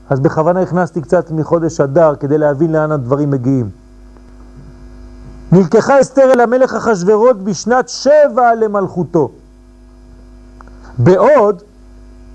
אז 0.09 0.19
בכוונה 0.19 0.61
הכנסתי 0.61 1.01
קצת 1.01 1.31
מחודש 1.31 1.81
אדר 1.81 2.15
כדי 2.15 2.37
להבין 2.37 2.71
לאן 2.71 2.91
הדברים 2.91 3.31
מגיעים. 3.31 3.69
נלקחה 5.51 6.01
אסתר 6.01 6.31
אל 6.33 6.39
המלך 6.39 6.73
אחשורוש 6.73 7.37
בשנת 7.43 7.89
שבע 7.89 8.55
למלכותו. 8.55 9.31
בעוד, 10.97 11.63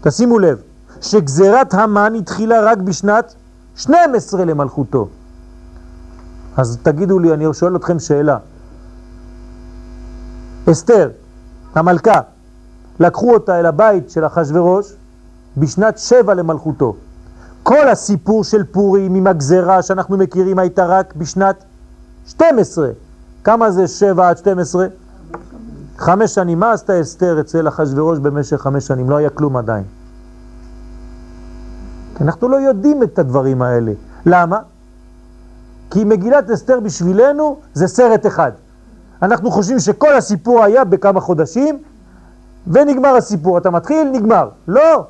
תשימו 0.01 0.39
לב, 0.39 0.63
שגזירת 1.03 1.75
המן 1.75 2.15
התחילה 2.19 2.61
רק 2.61 2.79
בשנת 2.79 3.35
12 3.77 4.45
למלכותו. 4.45 5.09
אז 6.57 6.79
תגידו 6.83 7.19
לי, 7.19 7.35
אני 7.35 7.55
שואל 7.55 7.77
אתכם 7.77 7.99
שאלה. 7.99 8.39
אסתר, 10.71 11.11
המלכה, 11.75 12.21
לקחו 13.01 13.35
אותה 13.35 13.61
אל 13.61 13.67
הבית 13.67 14.11
של 14.11 14.27
אחשורוש 14.27 14.93
בשנת 15.57 15.99
שבע 15.99 16.35
למלכותו. 16.35 16.97
כל 17.63 17.89
הסיפור 17.89 18.45
של 18.45 18.65
פורים 18.65 19.15
עם 19.15 19.27
הגזרה 19.27 19.83
שאנחנו 19.83 20.17
מכירים 20.17 20.59
הייתה 20.59 20.87
רק 20.87 21.15
בשנת 21.17 21.65
12. 22.27 22.91
כמה 23.45 23.71
זה 23.71 23.89
7 23.89 24.29
עד 24.29 24.39
12? 24.39 24.87
חמש 25.99 26.35
שנים. 26.35 26.61
מה 26.61 26.73
עשתה 26.73 27.01
אסתר 27.01 27.41
אצל 27.41 27.69
אחשוורוש 27.69 28.19
במשך 28.19 28.57
חמש 28.57 28.87
שנים? 28.87 29.11
לא 29.11 29.17
היה 29.17 29.31
כלום 29.31 29.57
עדיין. 29.57 29.85
אנחנו 32.21 32.49
לא 32.49 32.57
יודעים 32.57 33.03
את 33.03 33.19
הדברים 33.19 33.63
האלה. 33.63 33.93
למה? 34.27 34.59
כי 35.91 36.05
מגילת 36.05 36.51
אסתר 36.51 36.81
בשבילנו 36.81 37.57
זה 37.75 37.89
סרט 37.89 38.27
אחד. 38.27 38.53
אנחנו 39.23 39.51
חושבים 39.51 39.79
שכל 39.79 40.15
הסיפור 40.15 40.65
היה 40.65 40.85
בכמה 40.85 41.21
חודשים, 41.21 41.79
ונגמר 42.67 43.17
הסיפור. 43.17 43.59
אתה 43.59 43.71
מתחיל, 43.71 44.11
נגמר. 44.13 44.49
לא. 44.69 45.05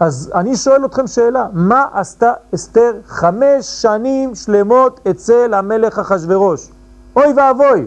אז 0.00 0.30
אני 0.34 0.56
שואל 0.56 0.84
אתכם 0.84 1.06
שאלה, 1.06 1.46
מה 1.52 1.84
עשתה 1.92 2.32
אסתר 2.54 2.92
חמש 3.06 3.66
שנים 3.82 4.34
שלמות 4.34 5.00
אצל 5.10 5.54
המלך 5.54 5.98
אחשורוש? 5.98 6.70
אוי 7.16 7.32
ואבוי. 7.36 7.86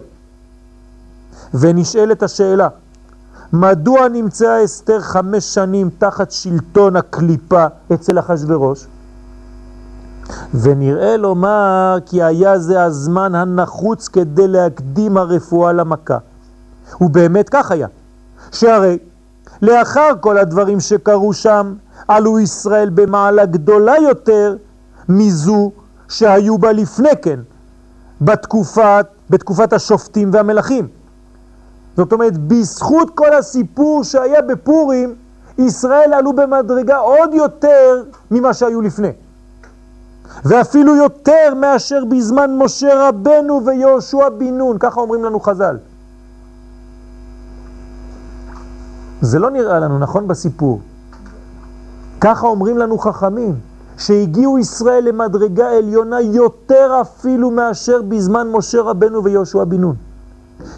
ונשאלת 1.54 2.24
השאלה, 2.24 2.68
מדוע 3.54 4.08
נמצאה 4.08 4.64
אסתר 4.66 5.00
חמש 5.02 5.44
שנים 5.44 5.90
תחת 5.98 6.32
שלטון 6.32 6.96
הקליפה 6.96 7.66
אצל 7.94 8.20
אחשורוש? 8.20 8.88
ונראה 10.54 11.18
לומר 11.18 11.98
כי 12.06 12.24
היה 12.24 12.60
זה 12.60 12.84
הזמן 12.84 13.36
הנחוץ 13.36 14.08
כדי 14.08 14.48
להקדים 14.48 15.18
הרפואה 15.18 15.74
למכה. 15.74 16.18
ובאמת 17.02 17.50
כך 17.50 17.72
היה, 17.72 17.88
שהרי 18.52 18.98
לאחר 19.62 20.10
כל 20.20 20.38
הדברים 20.38 20.80
שקרו 20.80 21.34
שם, 21.34 21.74
עלו 22.08 22.40
ישראל 22.40 22.90
במעלה 22.90 23.46
גדולה 23.46 23.94
יותר 23.98 24.56
מזו 25.10 25.72
שהיו 26.10 26.58
בה 26.58 26.72
לפני 26.72 27.10
כן, 27.22 27.40
בתקופת, 28.22 29.06
בתקופת 29.30 29.74
השופטים 29.74 30.30
והמלכים. 30.34 30.88
זאת 32.00 32.14
אומרת, 32.14 32.38
בזכות 32.38 33.10
כל 33.16 33.34
הסיפור 33.34 34.04
שהיה 34.04 34.42
בפורים, 34.42 35.16
ישראל 35.58 36.14
עלו 36.14 36.34
במדרגה 36.34 36.98
עוד 36.98 37.34
יותר 37.34 38.04
ממה 38.32 38.54
שהיו 38.54 38.82
לפני. 38.82 39.12
ואפילו 40.46 40.96
יותר 40.96 41.54
מאשר 41.56 42.06
בזמן 42.06 42.58
משה 42.58 43.10
רבנו 43.10 43.66
ויהושע 43.66 44.30
בן 44.30 44.58
נון, 44.58 44.78
ככה 44.80 45.02
אומרים 45.02 45.24
לנו 45.24 45.40
חז"ל. 45.40 45.78
זה 49.22 49.40
לא 49.40 49.50
נראה 49.50 49.80
לנו, 49.80 50.00
נכון, 50.00 50.28
בסיפור. 50.28 50.80
ככה 52.22 52.48
אומרים 52.48 52.78
לנו 52.78 52.98
חכמים, 52.98 53.56
שהגיעו 53.98 54.60
ישראל 54.60 55.04
למדרגה 55.04 55.72
עליונה 55.78 56.22
יותר 56.22 57.02
אפילו 57.02 57.52
מאשר 57.52 58.02
בזמן 58.02 58.48
משה 58.48 58.82
רבנו 58.82 59.24
ויהושע 59.24 59.64
בן 59.64 59.82
נון. 59.82 60.09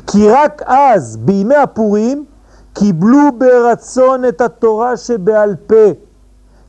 כי 0.08 0.30
רק 0.30 0.62
אז, 0.66 1.18
בימי 1.18 1.56
הפורים, 1.56 2.26
קיבלו 2.74 3.20
ברצון 3.38 4.26
את 4.26 4.42
התורה 4.42 4.98
שבעל 4.98 5.56
פה, 5.68 5.86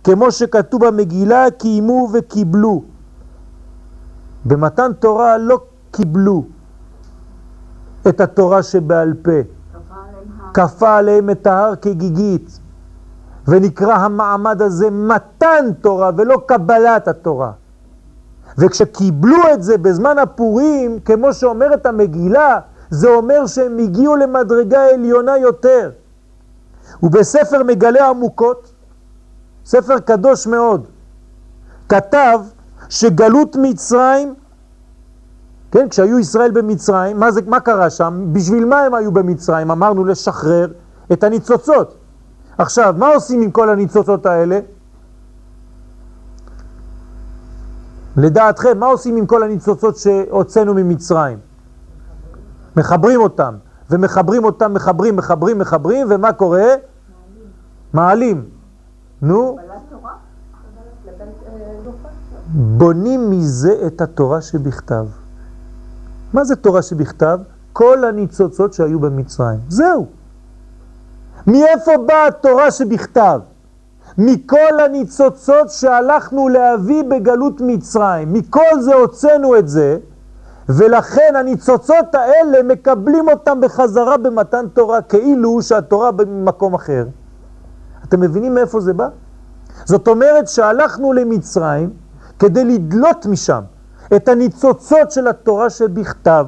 כמו 0.05 0.33
שכתוב 0.33 0.87
במגילה, 0.87 1.47
קיימו 1.59 2.09
וקיבלו. 2.13 2.83
במתן 4.45 4.93
תורה 4.99 5.39
לא 5.39 5.61
קיבלו 5.91 6.45
את 8.09 8.21
התורה 8.21 8.63
שבעל 8.63 9.15
פה. 9.23 9.41
כפה 10.55 10.97
עליהם 10.97 11.31
את 11.31 11.47
ההר 11.47 11.75
כגיגית, 11.77 12.61
ונקרא 13.49 13.95
המעמד 13.95 14.63
הזה 14.63 14.91
מתן 14.91 15.65
תורה 15.81 16.11
ולא 16.17 16.41
קבלת 16.47 17.09
התורה. 17.09 17.53
וכשקיבלו 18.59 19.37
את 19.55 19.63
זה 19.63 19.79
בזמן 19.79 20.19
הפורים, 20.19 21.01
כמו 21.01 21.33
שאומרת 21.33 21.87
המגילה, 21.87 22.61
זה 22.93 23.09
אומר 23.09 23.47
שהם 23.47 23.79
הגיעו 23.79 24.17
למדרגה 24.17 24.87
עליונה 24.95 25.39
יותר. 25.39 25.91
ובספר 27.03 27.63
מגלה 27.63 28.09
עמוקות, 28.09 28.73
ספר 29.65 29.99
קדוש 29.99 30.47
מאוד, 30.47 30.89
כתב 31.89 32.41
שגלות 32.89 33.57
מצרים, 33.63 34.35
כן, 35.71 35.89
כשהיו 35.89 36.19
ישראל 36.19 36.51
במצרים, 36.51 37.21
מה, 37.21 37.31
זה, 37.31 37.41
מה 37.47 37.61
קרה 37.61 37.91
שם? 37.91 38.29
בשביל 38.33 38.65
מה 38.65 38.81
הם 38.81 38.95
היו 38.95 39.13
במצרים? 39.13 39.71
אמרנו 39.71 40.05
לשחרר 40.05 40.73
את 41.13 41.25
הניצוצות. 41.25 41.97
עכשיו, 42.59 42.95
מה 42.99 43.09
עושים 43.09 43.43
עם 43.43 43.51
כל 43.51 43.71
הניצוצות 43.71 44.27
האלה? 44.27 44.61
לדעתכם, 48.17 48.79
מה 48.79 48.87
עושים 48.87 49.17
עם 49.17 49.27
כל 49.27 49.43
הניצוצות 49.43 49.97
שהוצאנו 49.97 50.75
ממצרים? 50.75 51.52
מחברים 52.77 53.21
אותם, 53.21 53.55
ומחברים 53.91 54.45
אותם, 54.45 54.75
מחברים, 54.75 55.17
מחברים, 55.17 55.59
מחברים, 55.59 56.07
ומה 56.11 56.33
קורה? 56.33 56.75
מעלים. 57.93 58.45
נו? 59.23 59.57
בונים 62.55 63.31
מזה 63.31 63.87
את 63.87 64.01
התורה 64.01 64.41
שבכתב. 64.41 65.07
מה 66.33 66.45
זה 66.45 66.57
תורה 66.57 66.83
שבכתב? 66.83 67.39
כל 67.73 68.05
הניצוצות 68.05 68.73
שהיו 68.73 69.01
במצרים. 69.01 69.59
זהו. 69.69 70.07
מאיפה 71.47 71.93
באה 72.07 72.27
התורה 72.27 72.71
שבכתב? 72.71 73.41
מכל 74.19 74.81
הניצוצות 74.85 75.71
שהלכנו 75.71 76.49
להביא 76.49 77.03
בגלות 77.03 77.61
מצרים. 77.61 78.33
מכל 78.33 78.81
זה 78.81 78.95
הוצאנו 78.95 79.59
את 79.59 79.69
זה, 79.69 79.99
ולכן 80.69 81.35
הניצוצות 81.37 82.15
האלה 82.15 82.63
מקבלים 82.63 83.29
אותם 83.29 83.61
בחזרה 83.61 84.17
במתן 84.17 84.67
תורה, 84.73 85.03
כאילו 85.03 85.63
שהתורה 85.63 86.13
במקום 86.13 86.75
אחר. 86.75 87.07
אתם 88.05 88.21
מבינים 88.21 88.55
מאיפה 88.55 88.81
זה 88.81 88.93
בא? 88.93 89.09
זאת 89.85 90.09
אומרת 90.09 90.49
שהלכנו 90.49 91.13
למצרים 91.13 91.91
כדי 92.39 92.65
לדלות 92.65 93.27
משם 93.27 93.63
את 94.17 94.29
הניצוצות 94.29 95.11
של 95.11 95.29
התורה 95.29 95.71
שבכתב. 95.71 96.47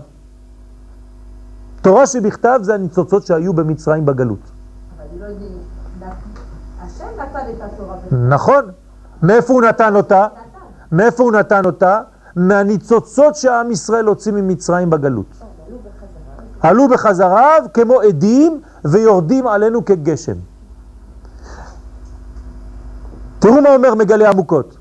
תורה 1.82 2.06
שבכתב 2.06 2.58
זה 2.62 2.74
הניצוצות 2.74 3.26
שהיו 3.26 3.52
במצרים 3.52 4.06
בגלות. 4.06 4.38
אבל 4.96 5.28
לא 6.00 6.06
השם 6.82 7.04
נתן 7.16 7.38
את 7.56 7.72
התורה. 7.72 7.96
נכון. 8.28 8.70
מאיפה 9.22 9.52
הוא 9.52 9.62
נתן 9.62 9.96
אותה? 9.96 10.26
מאיפה 10.92 11.22
הוא 11.22 11.32
נתן 11.32 11.64
אותה? 11.64 12.00
מהניצוצות 12.36 13.36
שעם 13.36 13.70
ישראל 13.70 14.06
הוציא 14.06 14.32
ממצרים 14.32 14.90
בגלות. 14.90 15.26
עלו 16.60 16.88
בחזריו 16.88 17.62
כמו 17.74 18.00
עדים 18.00 18.60
ויורדים 18.84 19.46
עלינו 19.46 19.84
כגשם. 19.84 20.36
תראו 23.38 23.60
מה 23.60 23.74
אומר 23.74 23.94
מגלה 23.94 24.30
עמוקות. 24.30 24.76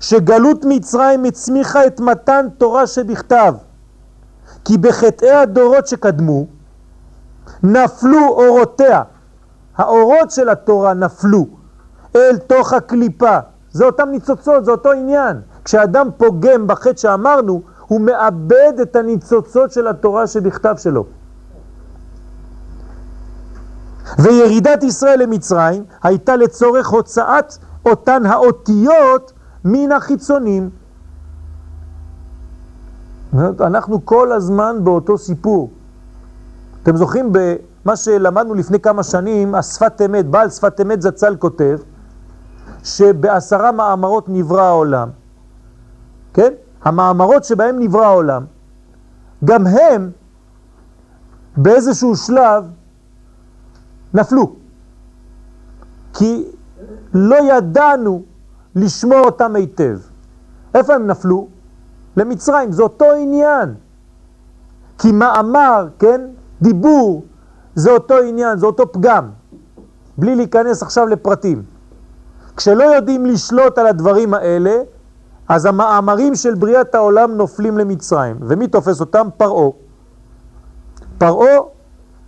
שגלות 0.00 0.64
מצרים 0.68 1.24
הצמיחה 1.24 1.86
את 1.86 2.00
מתן 2.00 2.46
תורה 2.58 2.86
שבכתב, 2.86 3.54
כי 4.64 4.78
בחטאי 4.78 5.30
הדורות 5.30 5.86
שקדמו 5.86 6.46
נפלו 7.62 8.28
אורותיה, 8.28 9.02
האורות 9.76 10.30
של 10.30 10.48
התורה 10.48 10.94
נפלו 10.94 11.46
אל 12.16 12.36
תוך 12.36 12.72
הקליפה, 12.72 13.38
זה 13.72 13.84
אותם 13.84 14.08
ניצוצות, 14.08 14.64
זה 14.64 14.70
אותו 14.70 14.92
עניין. 14.92 15.40
כשאדם 15.66 16.08
פוגם 16.16 16.66
בחטא 16.66 16.96
שאמרנו, 16.96 17.62
הוא 17.86 18.00
מאבד 18.00 18.72
את 18.82 18.96
הניצוצות 18.96 19.72
של 19.72 19.86
התורה 19.88 20.26
שבכתב 20.26 20.74
שלו. 20.78 21.04
וירידת 24.18 24.82
ישראל 24.82 25.22
למצרים 25.22 25.84
הייתה 26.02 26.36
לצורך 26.36 26.88
הוצאת 26.88 27.54
אותן 27.86 28.26
האותיות 28.26 29.32
מן 29.64 29.92
החיצונים. 29.92 30.70
אנחנו 33.60 34.04
כל 34.04 34.32
הזמן 34.32 34.84
באותו 34.84 35.18
סיפור. 35.18 35.70
אתם 36.82 36.96
זוכרים 36.96 37.32
במה 37.32 37.96
שלמדנו 37.96 38.54
לפני 38.54 38.80
כמה 38.80 39.02
שנים, 39.02 39.54
השפת 39.54 40.02
אמת, 40.04 40.26
בעל 40.26 40.50
שפת 40.50 40.80
אמת 40.80 41.02
זצ"ל 41.02 41.36
כותב, 41.36 41.78
שבעשרה 42.84 43.72
מאמרות 43.72 44.28
נברא 44.28 44.62
העולם. 44.62 45.08
כן? 46.36 46.52
המאמרות 46.84 47.44
שבהם 47.44 47.78
נברא 47.78 48.04
העולם, 48.04 48.44
גם 49.44 49.66
הם 49.66 50.10
באיזשהו 51.56 52.16
שלב 52.16 52.64
נפלו. 54.14 54.56
כי 56.14 56.44
לא 57.14 57.36
ידענו 57.36 58.22
לשמור 58.74 59.18
אותם 59.18 59.56
היטב. 59.56 59.98
איפה 60.74 60.94
הם 60.94 61.06
נפלו? 61.06 61.48
למצרים, 62.16 62.72
זה 62.72 62.82
אותו 62.82 63.12
עניין. 63.12 63.74
כי 64.98 65.12
מאמר, 65.12 65.88
כן, 65.98 66.20
דיבור, 66.62 67.24
זה 67.74 67.90
אותו 67.90 68.14
עניין, 68.18 68.58
זה 68.58 68.66
אותו 68.66 68.92
פגם. 68.92 69.30
בלי 70.18 70.36
להיכנס 70.36 70.82
עכשיו 70.82 71.06
לפרטים. 71.06 71.62
כשלא 72.56 72.84
יודעים 72.84 73.26
לשלוט 73.26 73.78
על 73.78 73.86
הדברים 73.86 74.34
האלה, 74.34 74.82
אז 75.48 75.66
המאמרים 75.66 76.34
של 76.34 76.54
בריאת 76.54 76.94
העולם 76.94 77.32
נופלים 77.32 77.78
למצרים. 77.78 78.36
ומי 78.40 78.68
תופס 78.68 79.00
אותם? 79.00 79.28
פרעו. 79.36 79.74
פרעו 81.18 81.70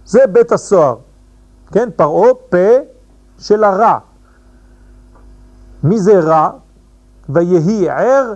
זה 0.05 0.27
בית 0.33 0.53
הסוהר, 0.53 0.97
כן? 1.73 1.89
פרעו 1.97 2.27
פה 2.51 2.67
של 3.39 3.65
הרע. 3.65 3.99
מי 5.83 6.01
זה 6.01 6.21
רע? 6.21 6.51
ויהי 7.29 7.89
ער 7.89 8.35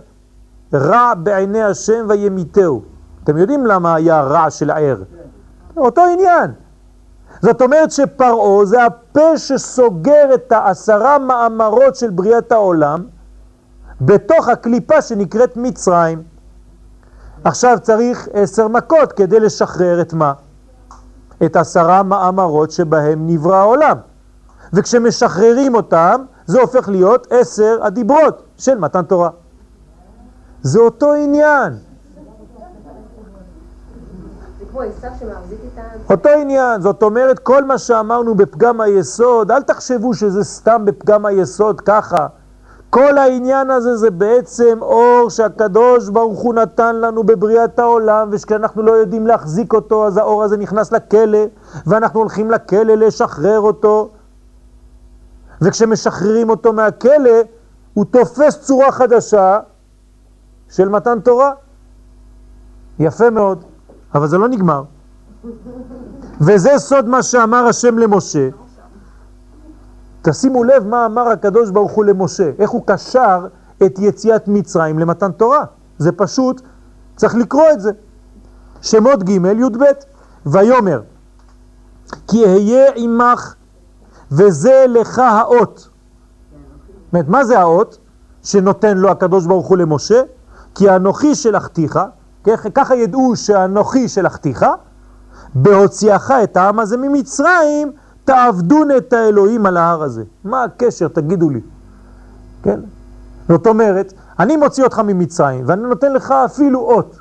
רע 0.74 1.14
בעיני 1.14 1.62
השם 1.62 2.06
וימיתהו. 2.08 2.82
אתם 3.24 3.36
יודעים 3.36 3.66
למה 3.66 3.94
היה 3.94 4.22
רע 4.22 4.50
של 4.50 4.70
ער? 4.70 5.02
אותו 5.76 6.02
עניין. 6.12 6.50
זאת 7.42 7.62
אומרת 7.62 7.90
שפרעו 7.90 8.66
זה 8.66 8.84
הפה 8.84 9.38
שסוגר 9.38 10.34
את 10.34 10.52
העשרה 10.52 11.18
מאמרות 11.18 11.96
של 11.96 12.10
בריאת 12.10 12.52
העולם 12.52 13.04
בתוך 14.00 14.48
הקליפה 14.48 15.02
שנקראת 15.02 15.56
מצרים. 15.56 16.22
עכשיו 17.44 17.78
צריך 17.82 18.28
עשר 18.32 18.68
מכות 18.68 19.12
כדי 19.12 19.40
לשחרר 19.40 20.00
את 20.00 20.12
מה? 20.12 20.32
את 21.44 21.56
עשרה 21.56 22.02
מאמרות 22.02 22.70
שבהם 22.70 23.26
נברא 23.26 23.56
העולם. 23.56 23.96
וכשמשחררים 24.72 25.74
אותם, 25.74 26.24
זה 26.46 26.60
הופך 26.60 26.88
להיות 26.88 27.26
עשר 27.30 27.78
הדיברות 27.82 28.42
של 28.58 28.78
מתן 28.78 29.02
תורה. 29.02 29.30
זה 30.62 30.78
אותו 30.78 31.12
עניין. 31.14 31.72
אותו 36.10 36.28
עניין, 36.28 36.80
זאת 36.80 37.02
אומרת 37.02 37.38
כל 37.38 37.64
מה 37.64 37.78
שאמרנו 37.78 38.34
בפגם 38.34 38.80
היסוד, 38.80 39.50
אל 39.50 39.62
תחשבו 39.62 40.14
שזה 40.14 40.44
סתם 40.44 40.84
בפגם 40.84 41.26
היסוד 41.26 41.80
ככה. 41.80 42.26
כל 42.94 43.18
העניין 43.18 43.70
הזה 43.70 43.96
זה 43.96 44.10
בעצם 44.10 44.78
אור 44.82 45.30
שהקדוש 45.30 46.08
ברוך 46.08 46.40
הוא 46.40 46.54
נתן 46.54 46.96
לנו 46.96 47.24
בבריאת 47.24 47.78
העולם 47.78 48.28
ושכשאנחנו 48.32 48.82
לא 48.82 48.92
יודעים 48.92 49.26
להחזיק 49.26 49.72
אותו 49.72 50.06
אז 50.06 50.16
האור 50.16 50.42
הזה 50.42 50.56
נכנס 50.56 50.92
לכלא 50.92 51.44
ואנחנו 51.86 52.20
הולכים 52.20 52.50
לכלא 52.50 52.94
לשחרר 52.94 53.60
אותו 53.60 54.10
וכשמשחררים 55.62 56.50
אותו 56.50 56.72
מהכלא 56.72 57.40
הוא 57.94 58.04
תופס 58.04 58.60
צורה 58.60 58.92
חדשה 58.92 59.60
של 60.70 60.88
מתן 60.88 61.20
תורה. 61.20 61.52
יפה 62.98 63.30
מאוד, 63.30 63.64
אבל 64.14 64.26
זה 64.26 64.38
לא 64.38 64.48
נגמר. 64.48 64.82
וזה 66.40 66.70
סוד 66.78 67.08
מה 67.08 67.22
שאמר 67.22 67.66
השם 67.66 67.98
למשה. 67.98 68.48
תשימו 70.22 70.64
לב 70.64 70.86
מה 70.86 71.06
אמר 71.06 71.28
הקדוש 71.28 71.70
ברוך 71.70 71.92
הוא 71.92 72.04
למשה, 72.04 72.50
איך 72.58 72.70
הוא 72.70 72.82
קשר 72.86 73.46
את 73.86 73.98
יציאת 73.98 74.48
מצרים 74.48 74.98
למתן 74.98 75.32
תורה. 75.32 75.64
זה 75.98 76.12
פשוט, 76.12 76.62
צריך 77.16 77.34
לקרוא 77.34 77.70
את 77.72 77.80
זה. 77.80 77.90
שמות 78.82 79.22
ג' 79.22 79.30
י"ב, 79.30 79.84
ויומר, 80.46 81.02
כי 82.28 82.44
אהיה 82.44 82.90
עמך 82.94 83.54
וזה 84.32 84.84
לך 84.88 85.18
האות. 85.18 85.88
זאת 87.12 87.28
מה 87.28 87.44
זה 87.44 87.60
האות 87.60 87.98
שנותן 88.42 88.98
לו 88.98 89.10
הקדוש 89.10 89.46
ברוך 89.46 89.66
הוא 89.66 89.76
למשה? 89.76 90.22
כי 90.74 90.90
אנוכי 90.90 91.34
שלחתיך, 91.34 91.98
ככה 92.74 92.94
ידעו 92.96 93.36
שאנוכי 93.36 94.08
שלחתיך, 94.08 94.66
בהוציאך 95.54 96.30
את 96.30 96.56
העם 96.56 96.78
הזה 96.78 96.96
ממצרים, 96.96 97.92
תעבדון 98.24 98.88
את 98.96 99.12
האלוהים 99.12 99.66
על 99.66 99.76
ההר 99.76 100.02
הזה. 100.02 100.24
מה 100.44 100.64
הקשר, 100.64 101.08
תגידו 101.08 101.50
לי. 101.50 101.60
כן? 102.62 102.80
זאת 103.48 103.66
אומרת, 103.66 104.12
אני 104.38 104.56
מוציא 104.56 104.84
אותך 104.84 104.98
ממצרים, 104.98 105.64
ואני 105.66 105.82
נותן 105.82 106.12
לך 106.12 106.30
אפילו 106.30 106.80
אות. 106.80 107.18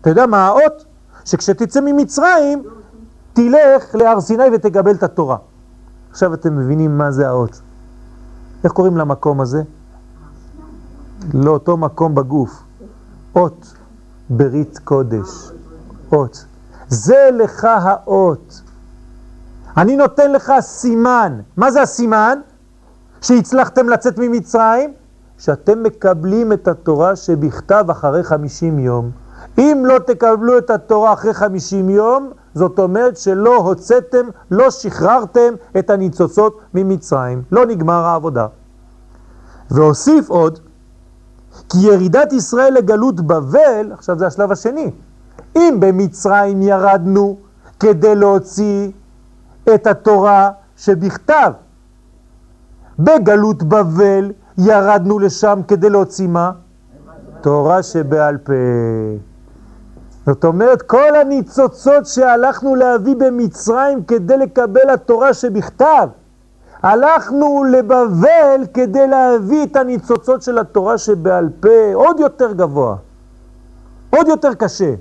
אתה 0.00 0.10
יודע 0.10 0.26
מה 0.26 0.46
האות? 0.46 0.84
שכשתצא 1.24 1.80
ממצרים, 1.80 2.62
תלך 3.32 3.94
להר 3.94 4.20
סיני 4.20 4.44
ותקבל 4.54 4.94
את 4.94 5.02
התורה. 5.02 5.36
עכשיו 6.10 6.34
אתם 6.34 6.56
מבינים 6.56 6.98
מה 6.98 7.10
זה 7.10 7.28
האות. 7.28 7.60
איך 8.64 8.72
קוראים 8.72 8.96
למקום 8.96 9.40
הזה? 9.40 9.62
לאותו 11.34 11.76
מקום 11.76 12.14
בגוף. 12.14 12.62
אות, 13.36 13.74
ברית 14.30 14.78
קודש. 14.78 15.50
אות. 16.12 16.44
זה 16.88 17.28
לך 17.32 17.64
האות. 17.64 18.62
אני 19.76 19.96
נותן 19.96 20.32
לך 20.32 20.52
סימן. 20.60 21.40
מה 21.56 21.70
זה 21.70 21.82
הסימן? 21.82 22.38
שהצלחתם 23.20 23.88
לצאת 23.88 24.18
ממצרים? 24.18 24.92
שאתם 25.38 25.82
מקבלים 25.82 26.52
את 26.52 26.68
התורה 26.68 27.16
שבכתב 27.16 27.84
אחרי 27.90 28.22
חמישים 28.22 28.78
יום. 28.78 29.10
אם 29.58 29.82
לא 29.86 29.98
תקבלו 29.98 30.58
את 30.58 30.70
התורה 30.70 31.12
אחרי 31.12 31.34
חמישים 31.34 31.90
יום, 31.90 32.30
זאת 32.54 32.78
אומרת 32.78 33.16
שלא 33.16 33.56
הוצאתם, 33.56 34.26
לא 34.50 34.70
שחררתם 34.70 35.54
את 35.78 35.90
הניצוצות 35.90 36.60
ממצרים. 36.74 37.42
לא 37.52 37.66
נגמר 37.66 38.04
העבודה. 38.04 38.46
והוסיף 39.70 40.30
עוד, 40.30 40.58
כי 41.68 41.78
ירידת 41.78 42.32
ישראל 42.32 42.74
לגלות 42.74 43.20
בבל, 43.20 43.92
עכשיו 43.92 44.18
זה 44.18 44.26
השלב 44.26 44.52
השני, 44.52 44.90
אם 45.56 45.76
במצרים 45.80 46.62
ירדנו 46.62 47.36
כדי 47.80 48.14
להוציא 48.14 48.90
את 49.74 49.86
התורה 49.86 50.50
שבכתב, 50.76 51.52
בגלות 52.98 53.62
בבל 53.62 54.32
ירדנו 54.58 55.18
לשם 55.18 55.60
כדי 55.68 55.90
להוציא 55.90 56.28
מה? 56.28 56.50
תורה 57.40 57.82
שבעל 57.82 58.38
פה. 58.38 58.52
זאת 60.26 60.44
אומרת, 60.44 60.82
כל 60.82 61.16
הניצוצות 61.20 62.06
שהלכנו 62.06 62.74
להביא 62.74 63.14
במצרים 63.16 64.04
כדי 64.04 64.36
לקבל 64.36 64.90
התורה 64.90 65.34
שבכתב, 65.34 66.08
הלכנו 66.82 67.64
לבבל 67.64 68.60
כדי 68.74 69.06
להביא 69.06 69.64
את 69.64 69.76
הניצוצות 69.76 70.42
של 70.42 70.58
התורה 70.58 70.98
שבעל 70.98 71.48
פה 71.60 71.94
עוד 71.94 72.20
יותר 72.20 72.52
גבוה, 72.52 72.96
עוד 74.10 74.28
יותר 74.28 74.54
קשה. 74.54 74.94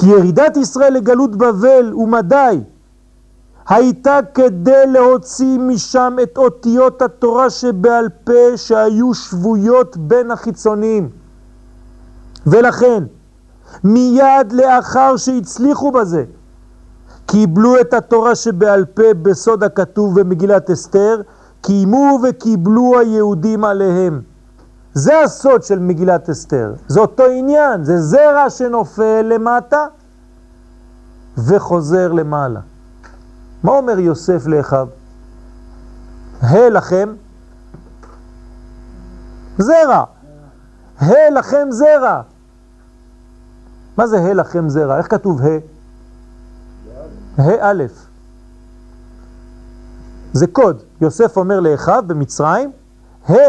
כי 0.00 0.06
ירידת 0.06 0.56
ישראל 0.56 0.92
לגלות 0.92 1.36
בבל 1.36 1.94
ומדי 1.94 2.60
הייתה 3.68 4.18
כדי 4.34 4.86
להוציא 4.86 5.58
משם 5.58 6.16
את 6.22 6.38
אותיות 6.38 7.02
התורה 7.02 7.50
שבעל 7.50 8.08
פה 8.24 8.56
שהיו 8.56 9.14
שבויות 9.14 9.96
בין 9.96 10.30
החיצונים. 10.30 11.08
ולכן, 12.46 13.04
מיד 13.84 14.52
לאחר 14.52 15.16
שהצליחו 15.16 15.92
בזה, 15.92 16.24
קיבלו 17.26 17.80
את 17.80 17.94
התורה 17.94 18.34
שבעל 18.34 18.84
פה 18.84 19.14
בסוד 19.22 19.64
הכתוב 19.64 20.20
במגילת 20.20 20.70
אסתר, 20.70 21.20
קיימו 21.60 22.18
וקיבלו 22.28 22.98
היהודים 22.98 23.64
עליהם. 23.64 24.20
זה 24.94 25.20
הסוד 25.20 25.62
של 25.62 25.78
מגילת 25.78 26.30
אסתר, 26.30 26.74
זה 26.88 27.00
אותו 27.00 27.22
עניין, 27.24 27.84
זה 27.84 28.00
זרע 28.00 28.50
שנופל 28.50 29.22
למטה 29.22 29.86
וחוזר 31.38 32.12
למעלה. 32.12 32.60
מה 33.62 33.72
אומר 33.72 33.98
יוסף 33.98 34.46
לאחיו? 34.46 34.88
הא 36.40 36.68
לכם 36.68 37.14
זרע, 39.58 40.04
הא 40.98 41.28
לכם 41.30 41.68
זרע. 41.70 42.22
מה 43.96 44.06
זה 44.06 44.18
הא 44.18 44.32
לכם 44.32 44.68
זרע? 44.68 44.98
איך 44.98 45.10
כתוב 45.10 45.40
הא? 45.40 45.58
ה' 47.38 47.70
א', 47.70 47.84
זה 50.32 50.46
קוד. 50.46 50.82
יוסף 51.00 51.36
אומר 51.36 51.60
לאחיו 51.60 52.04
במצרים, 52.06 52.70
ה' 52.70 52.79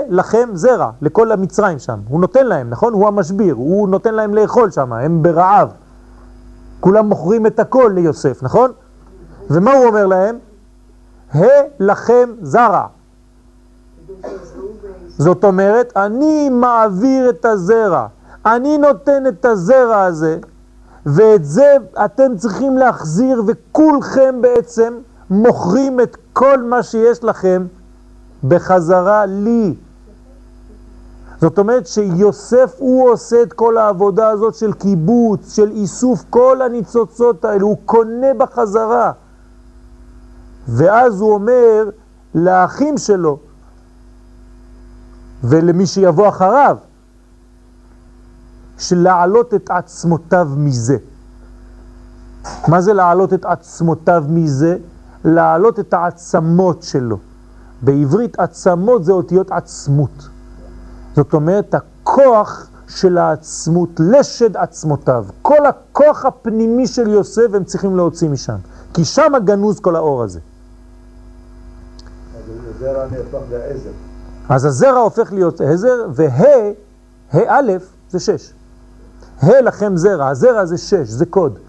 לכם 0.10 0.50
זרע, 0.54 0.92
לכל 1.02 1.32
המצרים 1.32 1.80
שם. 1.80 2.00
הוא 2.08 2.22
נותן 2.22 2.48
להם, 2.48 2.70
נכון? 2.70 2.94
הוא 2.94 3.08
המשביר, 3.08 3.56
הוא 3.56 3.90
נותן 3.90 4.14
להם 4.14 4.36
לאכול 4.36 4.72
שם, 4.72 4.94
הם 4.94 5.24
ברעב. 5.24 5.70
כולם 6.80 7.06
מוכרים 7.06 7.48
את 7.48 7.60
הכל 7.60 7.92
ליוסף, 7.96 8.44
נכון? 8.44 8.72
ומה 9.50 9.74
הוא 9.74 9.86
אומר 9.86 10.06
להם? 10.06 10.38
ה' 11.36 11.46
לכם 11.80 12.30
זרע. 12.42 12.86
זאת 15.18 15.44
אומרת, 15.44 15.94
אני 15.96 16.50
מעביר 16.50 17.30
את 17.30 17.46
הזרע, 17.46 18.08
אני 18.46 18.78
נותן 18.78 19.28
את 19.28 19.46
הזרע 19.46 20.02
הזה 20.04 20.38
ואת 21.06 21.46
זה 21.46 21.78
אתם 22.06 22.38
צריכים 22.38 22.78
להחזיר, 22.78 23.44
וכולכם 23.48 24.36
בעצם 24.42 24.94
מוכרים 25.30 26.00
את 26.00 26.18
כל 26.34 26.64
מה 26.64 26.84
שיש 26.84 27.24
לכם 27.24 27.66
בחזרה 28.44 29.26
לי. 29.26 29.76
זאת 31.42 31.58
אומרת 31.60 31.88
שיוסף 31.88 32.76
הוא 32.78 33.10
עושה 33.10 33.44
את 33.44 33.54
כל 33.54 33.78
העבודה 33.78 34.30
הזאת 34.30 34.56
של 34.56 34.74
קיבוץ, 34.74 35.56
של 35.56 35.72
איסוף 35.72 36.24
כל 36.30 36.62
הניצוצות 36.62 37.46
האלו, 37.46 37.68
הוא 37.68 37.78
קונה 37.86 38.34
בחזרה. 38.38 39.12
ואז 40.68 41.22
הוא 41.22 41.34
אומר, 41.34 41.90
לאחים 42.36 42.98
שלו 42.98 43.40
ולמי 45.44 45.86
שיבוא 45.86 46.30
אחריו, 46.30 46.78
של 48.78 48.98
להעלות 48.98 49.54
את 49.54 49.70
עצמותיו 49.70 50.48
מזה. 50.58 50.98
מה 52.68 52.82
זה 52.82 52.94
להעלות 52.94 53.34
את 53.34 53.46
עצמותיו 53.46 54.24
מזה? 54.30 54.78
להעלות 55.26 55.80
את 55.80 55.94
העצמות 55.94 56.84
שלו. 56.84 57.18
בעברית 57.82 58.40
עצמות 58.40 59.06
זה 59.06 59.12
אותיות 59.12 59.52
עצמות. 59.52 60.30
זאת 61.16 61.34
אומרת, 61.34 61.76
הכוח 61.76 62.68
של 62.88 63.18
העצמות, 63.18 63.90
לשד 64.00 64.58
עצמותיו. 64.58 65.26
כל 65.42 65.66
הכוח 65.66 66.26
הפנימי 66.26 66.88
של 66.88 67.10
יוסף 67.10 67.54
הם 67.54 67.64
צריכים 67.64 67.96
להוציא 67.96 68.30
משם, 68.30 68.58
כי 68.94 69.06
שם 69.06 69.32
גנוז 69.46 69.80
כל 69.80 69.96
האור 69.96 70.24
הזה. 70.24 70.40
אז 74.50 74.66
הזרע 74.66 75.00
הופך 75.00 75.34
להיות 75.34 75.62
עזר, 75.62 76.08
וה', 76.14 76.72
ה' 77.34 77.40
א' 77.48 77.72
זה 78.10 78.20
שש. 78.20 78.54
ה' 79.42 79.62
לכם 79.62 79.98
זרע, 79.98 80.28
הזרע 80.28 80.66
זה 80.66 80.78
שש, 80.78 81.08
זה 81.08 81.26
קוד. 81.26 81.60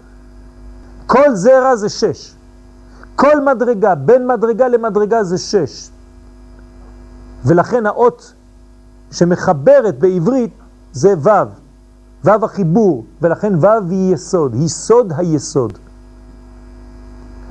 כל 1.07 1.35
זרע 1.35 1.75
זה 1.75 1.89
שש. 1.89 2.35
כל 3.15 3.41
מדרגה, 3.41 3.95
בין 3.95 4.27
מדרגה 4.27 4.67
למדרגה 4.67 5.23
זה 5.23 5.37
שש. 5.37 5.89
ולכן 7.45 7.85
האות 7.85 8.33
שמחברת 9.11 9.99
בעברית 9.99 10.53
זה 10.93 11.13
ו', 11.17 11.29
ו' 12.23 12.45
החיבור, 12.45 13.05
ולכן 13.21 13.53
ו' 13.59 13.89
היא 13.89 14.13
יסוד, 14.13 14.53
היא 14.53 14.67
סוד 14.67 15.13
היסוד. 15.17 15.77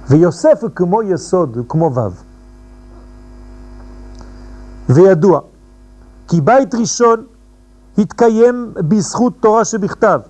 ויוסף 0.08 0.58
הוא 0.62 0.70
כמו 0.74 1.02
יסוד, 1.02 1.56
הוא 1.56 1.64
כמו 1.68 1.94
ו'. 1.94 2.08
וידוע, 4.88 5.40
כי 6.28 6.40
בית 6.40 6.74
ראשון 6.74 7.24
התקיים 7.98 8.72
בזכות 8.74 9.32
תורה 9.40 9.64
שבכתב. 9.64 10.20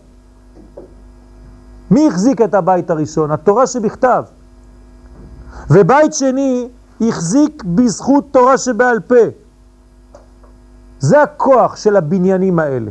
מי 1.91 2.09
החזיק 2.09 2.41
את 2.41 2.55
הבית 2.55 2.91
הראשון? 2.91 3.31
התורה 3.31 3.67
שבכתב. 3.67 4.25
ובית 5.71 6.15
שני 6.15 6.69
החזיק 7.01 7.65
בזכות 7.65 8.25
תורה 8.31 8.59
שבעל 8.59 9.01
פה. 9.01 9.42
זה 11.03 11.23
הכוח 11.23 11.77
של 11.77 11.97
הבניינים 11.97 12.59
האלה. 12.59 12.91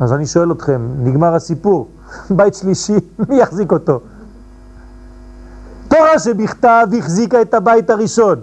אז 0.00 0.12
אני 0.12 0.26
שואל 0.26 0.52
אתכם, 0.52 0.88
נגמר 0.98 1.34
הסיפור, 1.34 1.88
בית 2.36 2.54
שלישי, 2.54 2.96
מי 3.28 3.36
יחזיק 3.40 3.72
אותו? 3.72 4.00
תורה 5.88 6.18
שבכתב 6.18 6.86
החזיקה 6.98 7.42
את 7.42 7.54
הבית 7.54 7.90
הראשון. 7.90 8.38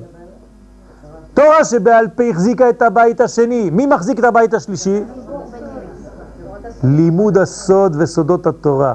תורה 1.33 1.65
שבעל 1.65 2.07
פה 2.07 2.23
החזיקה 2.23 2.69
את 2.69 2.81
הבית 2.81 3.21
השני. 3.21 3.69
מי 3.69 3.85
מחזיק 3.85 4.19
את 4.19 4.23
הבית 4.23 4.53
השלישי? 4.53 5.03
לימוד 6.83 7.37
הסוד 7.37 7.95
וסודות 7.99 8.47
התורה. 8.47 8.93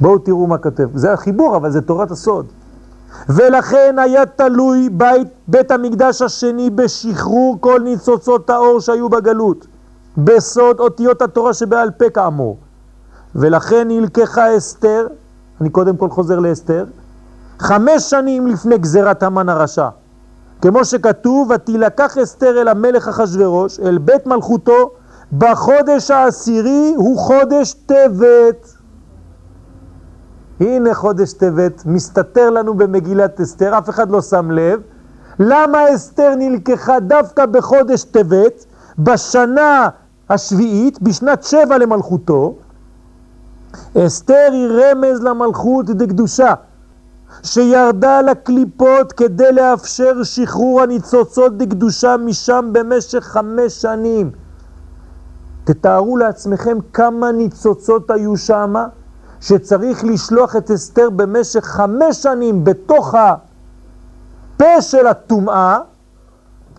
בואו 0.00 0.18
תראו 0.18 0.46
מה 0.46 0.58
כתב. 0.58 0.88
זה 0.94 1.12
החיבור, 1.12 1.56
אבל 1.56 1.70
זה 1.70 1.80
תורת 1.80 2.10
הסוד. 2.10 2.46
ולכן 3.28 3.96
היה 3.98 4.26
תלוי 4.26 4.88
בית, 4.88 5.28
בית 5.48 5.70
המקדש 5.70 6.22
השני 6.22 6.70
בשחרור 6.70 7.56
כל 7.60 7.80
ניצוצות 7.84 8.50
האור 8.50 8.80
שהיו 8.80 9.08
בגלות, 9.08 9.66
בסוד 10.16 10.80
אותיות 10.80 11.22
התורה 11.22 11.54
שבעל 11.54 11.90
פה 11.90 12.10
כאמור. 12.10 12.56
ולכן 13.34 13.88
נלקחה 13.88 14.56
אסתר, 14.56 15.06
אני 15.60 15.70
קודם 15.70 15.96
כל 15.96 16.10
חוזר 16.10 16.38
לאסתר, 16.38 16.84
חמש 17.58 18.02
שנים 18.02 18.46
לפני 18.46 18.78
גזירת 18.78 19.22
המן 19.22 19.48
הרשע. 19.48 19.88
כמו 20.62 20.84
שכתוב, 20.84 21.50
ותילקח 21.50 22.18
אסתר 22.18 22.60
אל 22.60 22.68
המלך 22.68 23.08
אחשורוש, 23.08 23.80
אל 23.80 23.98
בית 23.98 24.26
מלכותו, 24.26 24.90
בחודש 25.38 26.10
העשירי 26.10 26.94
הוא 26.96 27.18
חודש 27.18 27.72
טבת. 27.72 28.73
הנה 30.60 30.94
חודש 30.94 31.32
טבת, 31.32 31.82
מסתתר 31.86 32.50
לנו 32.50 32.74
במגילת 32.74 33.40
אסתר, 33.40 33.78
אף 33.78 33.88
אחד 33.88 34.10
לא 34.10 34.22
שם 34.22 34.50
לב. 34.50 34.80
למה 35.38 35.94
אסתר 35.94 36.34
נלקחה 36.38 37.00
דווקא 37.00 37.46
בחודש 37.46 38.04
טבת, 38.04 38.64
בשנה 38.98 39.88
השביעית, 40.30 41.02
בשנת 41.02 41.42
שבע 41.44 41.78
למלכותו? 41.78 42.54
אסתר 43.98 44.48
היא 44.52 44.68
רמז 44.68 45.20
למלכות 45.22 45.86
דקדושה. 45.86 46.54
שירדה 47.42 48.22
לקליפות 48.22 49.12
כדי 49.12 49.52
לאפשר 49.52 50.22
שחרור 50.22 50.80
הניצוצות 50.82 51.56
דקדושה 51.56 52.16
משם 52.16 52.70
במשך 52.72 53.24
חמש 53.24 53.72
שנים. 53.72 54.30
תתארו 55.64 56.16
לעצמכם 56.16 56.78
כמה 56.92 57.32
ניצוצות 57.32 58.10
היו 58.10 58.36
שם, 58.36 58.74
שצריך 59.44 60.04
לשלוח 60.04 60.56
את 60.56 60.70
אסתר 60.70 61.10
במשך 61.10 61.64
חמש 61.64 62.16
שנים 62.16 62.64
בתוך 62.64 63.14
הפה 63.14 64.80
של 64.82 65.06
הטומאה, 65.06 65.78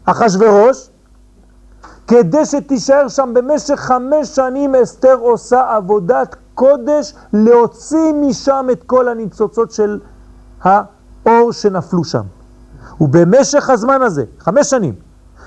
אחשורוש, 0.06 0.89
כדי 2.08 2.45
שתישאר 2.45 3.08
שם 3.08 3.32
במשך 3.34 3.75
חמש 3.75 4.28
שנים 4.28 4.75
אסתר 4.75 5.13
עושה 5.13 5.75
עבודת 5.75 6.36
קודש 6.54 7.13
להוציא 7.34 8.13
משם 8.13 8.67
את 8.71 8.84
כל 8.84 9.08
הניצוצות 9.08 9.71
של 9.71 9.99
האור 10.62 11.51
שנפלו 11.51 12.04
שם. 12.04 12.23
ובמשך 13.01 13.69
הזמן 13.69 14.01
הזה, 14.01 14.23
חמש 14.39 14.69
שנים, 14.69 14.93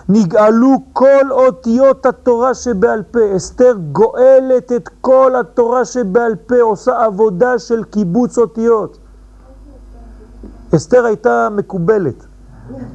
נגאלו 0.08 0.76
כל 0.92 1.30
אותיות 1.30 2.06
התורה 2.06 2.54
שבעל 2.54 3.02
פה. 3.02 3.36
אסתר 3.36 3.74
גואלת 3.92 4.72
את 4.72 4.88
כל 5.00 5.32
התורה 5.40 5.84
שבעל 5.84 6.36
פה, 6.46 6.60
עושה 6.60 7.04
עבודה 7.04 7.58
של 7.58 7.84
קיבוץ 7.84 8.38
אותיות. 8.38 8.98
אסתר 10.76 11.04
הייתה 11.04 11.48
מקובלת, 11.50 12.24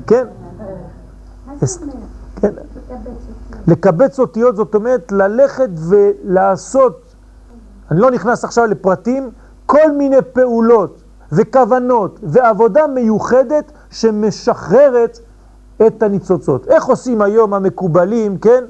כן? 0.07 0.27
כן. 2.35 2.51
לקבץ 3.67 4.19
אותיות 4.19 4.55
זאת 4.55 4.75
אומרת 4.75 5.11
ללכת 5.11 5.69
ולעשות, 5.75 7.15
אני 7.91 7.99
לא 7.99 8.11
נכנס 8.11 8.43
עכשיו 8.43 8.65
לפרטים, 8.65 9.29
כל 9.65 9.91
מיני 9.97 10.17
פעולות 10.33 11.03
וכוונות 11.31 12.19
ועבודה 12.23 12.87
מיוחדת 12.87 13.71
שמשחררת 13.91 15.19
את 15.87 16.03
הניצוצות. 16.03 16.67
איך 16.67 16.85
עושים 16.85 17.21
היום 17.21 17.53
המקובלים, 17.53 18.37
כן? 18.37 18.63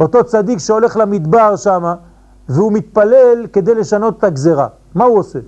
אותו 0.00 0.24
צדיק 0.24 0.58
שהולך 0.58 0.96
למדבר 0.96 1.56
שם 1.56 1.94
והוא 2.48 2.72
מתפלל 2.72 3.46
כדי 3.52 3.74
לשנות 3.74 4.18
את 4.18 4.24
הגזרה. 4.24 4.68
מה 4.94 5.04
הוא 5.04 5.18
עושה? 5.18 5.38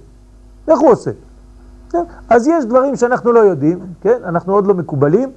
איך 0.68 0.78
הוא 0.78 0.90
עושה? 0.90 1.11
כן? 1.90 2.04
אז 2.28 2.46
יש 2.46 2.64
דברים 2.64 2.96
שאנחנו 2.96 3.33
לא 3.33 3.40
יודעים, 3.40 3.78
כן? 4.00 4.18
אנחנו 4.24 4.54
עוד 4.54 4.66
לא 4.66 4.74
מקובלים, 4.74 5.31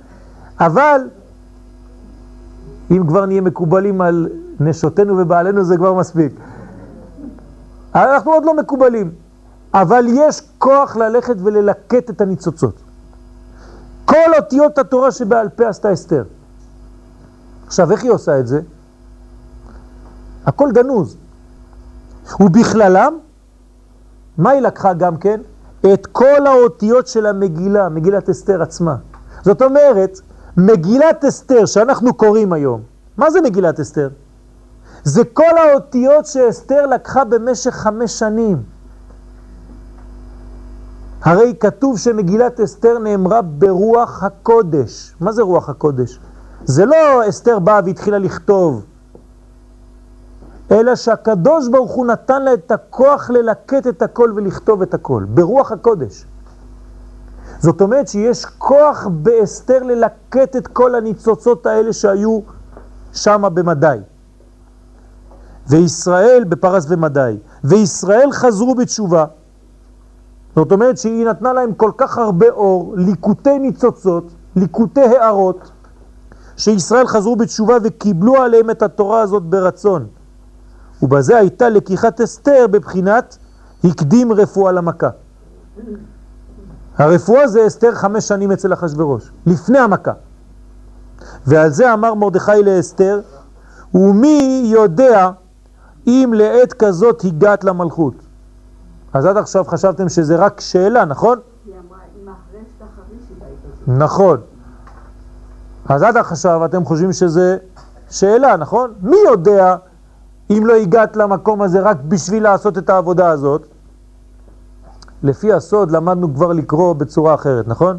אבל 0.59 1.01
אם 2.91 3.07
כבר 3.07 3.25
נהיה 3.25 3.41
מקובלים 3.41 4.01
על 4.01 4.29
נשותינו 4.59 5.17
ובעלינו 5.17 5.63
זה 5.63 5.77
כבר 5.77 5.93
מספיק. 5.93 6.31
אנחנו 7.95 8.31
עוד 8.31 8.45
לא 8.45 8.55
מקובלים. 8.55 9.11
אבל 9.73 10.05
יש 10.09 10.41
כוח 10.57 10.95
ללכת 10.95 11.35
וללקט 11.43 12.09
את 12.09 12.21
הניצוצות. 12.21 12.81
כל 14.05 14.35
אותיות 14.37 14.77
התורה 14.77 15.11
שבעל 15.11 15.49
פה 15.49 15.67
עשתה 15.67 15.93
אסתר. 15.93 16.23
עכשיו, 17.67 17.91
איך 17.91 18.03
היא 18.03 18.11
עושה 18.11 18.39
את 18.39 18.47
זה? 18.47 18.61
הכל 20.45 20.71
גנוז. 20.71 21.17
ובכללם, 22.39 23.17
מה 24.37 24.49
היא 24.49 24.61
לקחה 24.61 24.93
גם 24.93 25.17
כן? 25.17 25.41
את 25.93 26.07
כל 26.07 26.47
האותיות 26.47 27.07
של 27.07 27.25
המגילה, 27.25 27.89
מגילת 27.89 28.29
אסתר 28.29 28.61
עצמה. 28.61 28.95
זאת 29.41 29.61
אומרת, 29.61 30.19
מגילת 30.57 31.25
אסתר 31.25 31.65
שאנחנו 31.65 32.13
קוראים 32.13 32.53
היום, 32.53 32.81
מה 33.17 33.31
זה 33.31 33.41
מגילת 33.41 33.79
אסתר? 33.79 34.09
זה 35.03 35.23
כל 35.33 35.57
האותיות 35.57 36.25
שאסתר 36.25 36.85
לקחה 36.85 37.23
במשך 37.23 37.71
חמש 37.71 38.19
שנים. 38.19 38.63
הרי 41.21 41.53
כתוב 41.59 41.97
שמגילת 41.97 42.59
אסתר 42.59 42.97
נאמרה 42.97 43.41
ברוח 43.41 44.23
הקודש. 44.23 45.15
מה 45.19 45.31
זה 45.31 45.41
רוח 45.41 45.69
הקודש? 45.69 46.19
זה 46.63 46.85
לא 46.85 47.29
אסתר 47.29 47.59
באה 47.59 47.79
והתחילה 47.85 48.17
לכתוב, 48.17 48.85
אלא 50.71 50.95
שהקדוש 50.95 51.67
ברוך 51.67 51.91
הוא 51.91 52.05
נתן 52.05 52.41
לה 52.41 52.53
את 52.53 52.71
הכוח 52.71 53.29
ללקט 53.29 53.87
את 53.87 54.01
הכל 54.01 54.33
ולכתוב 54.35 54.81
את 54.81 54.93
הכל, 54.93 55.25
ברוח 55.29 55.71
הקודש. 55.71 56.25
זאת 57.59 57.81
אומרת 57.81 58.07
שיש 58.07 58.45
כוח 58.45 59.07
באסתר 59.11 59.83
ללקט 59.83 60.55
את 60.55 60.67
כל 60.67 60.95
הניצוצות 60.95 61.65
האלה 61.65 61.93
שהיו 61.93 62.39
שם 63.13 63.43
במדי. 63.53 63.97
וישראל 65.67 66.43
בפרס 66.49 66.85
ומדי, 66.89 67.37
וישראל 67.63 68.31
חזרו 68.31 68.75
בתשובה, 68.75 69.25
זאת 70.55 70.71
אומרת 70.71 70.97
שהיא 70.97 71.25
נתנה 71.25 71.53
להם 71.53 71.73
כל 71.73 71.91
כך 71.97 72.17
הרבה 72.17 72.49
אור, 72.49 72.93
ליקוטי 72.97 73.59
ניצוצות, 73.59 74.31
ליקוטי 74.55 75.01
הערות, 75.01 75.71
שישראל 76.57 77.07
חזרו 77.07 77.35
בתשובה 77.35 77.77
וקיבלו 77.83 78.35
עליהם 78.35 78.69
את 78.69 78.81
התורה 78.81 79.21
הזאת 79.21 79.43
ברצון. 79.43 80.07
ובזה 81.01 81.37
הייתה 81.37 81.69
לקיחת 81.69 82.21
אסתר 82.21 82.65
בבחינת 82.71 83.37
הקדים 83.83 84.31
רפואה 84.31 84.71
למכה. 84.71 85.09
הרפואה 86.97 87.47
זה 87.47 87.67
אסתר 87.67 87.95
חמש 87.95 88.27
שנים 88.27 88.51
אצל 88.51 88.73
אחשוורוש, 88.73 89.31
לפני 89.45 89.79
המכה. 89.79 90.11
ועל 91.47 91.69
זה 91.69 91.93
אמר 91.93 92.13
מרדכי 92.13 92.63
לאסתר, 92.63 93.21
ומי 93.93 94.61
יודע 94.65 95.29
אם 96.07 96.33
לעת 96.35 96.73
כזאת 96.73 97.23
הגעת 97.25 97.63
למלכות. 97.63 98.13
אז 99.13 99.25
עד 99.25 99.37
עכשיו 99.37 99.63
חשבתם 99.63 100.09
שזה 100.09 100.35
רק 100.35 100.59
שאלה, 100.59 101.05
נכון? 101.05 101.39
נכון. 103.87 104.41
אז 105.85 106.03
עד 106.03 106.17
עכשיו 106.17 106.65
אתם 106.65 106.85
חושבים 106.85 107.13
שזה 107.13 107.57
שאלה, 108.09 108.57
נכון? 108.57 108.93
מי 109.01 109.17
יודע 109.25 109.75
אם 110.49 110.65
לא 110.65 110.73
הגעת 110.73 111.15
למקום 111.15 111.61
הזה 111.61 111.79
רק 111.81 111.97
בשביל 112.07 112.43
לעשות 112.43 112.77
את 112.77 112.89
העבודה 112.89 113.29
הזאת? 113.29 113.67
לפי 115.23 115.53
הסוד 115.53 115.91
למדנו 115.91 116.33
כבר 116.33 116.53
לקרוא 116.53 116.93
בצורה 116.93 117.33
אחרת, 117.33 117.67
נכון? 117.67 117.97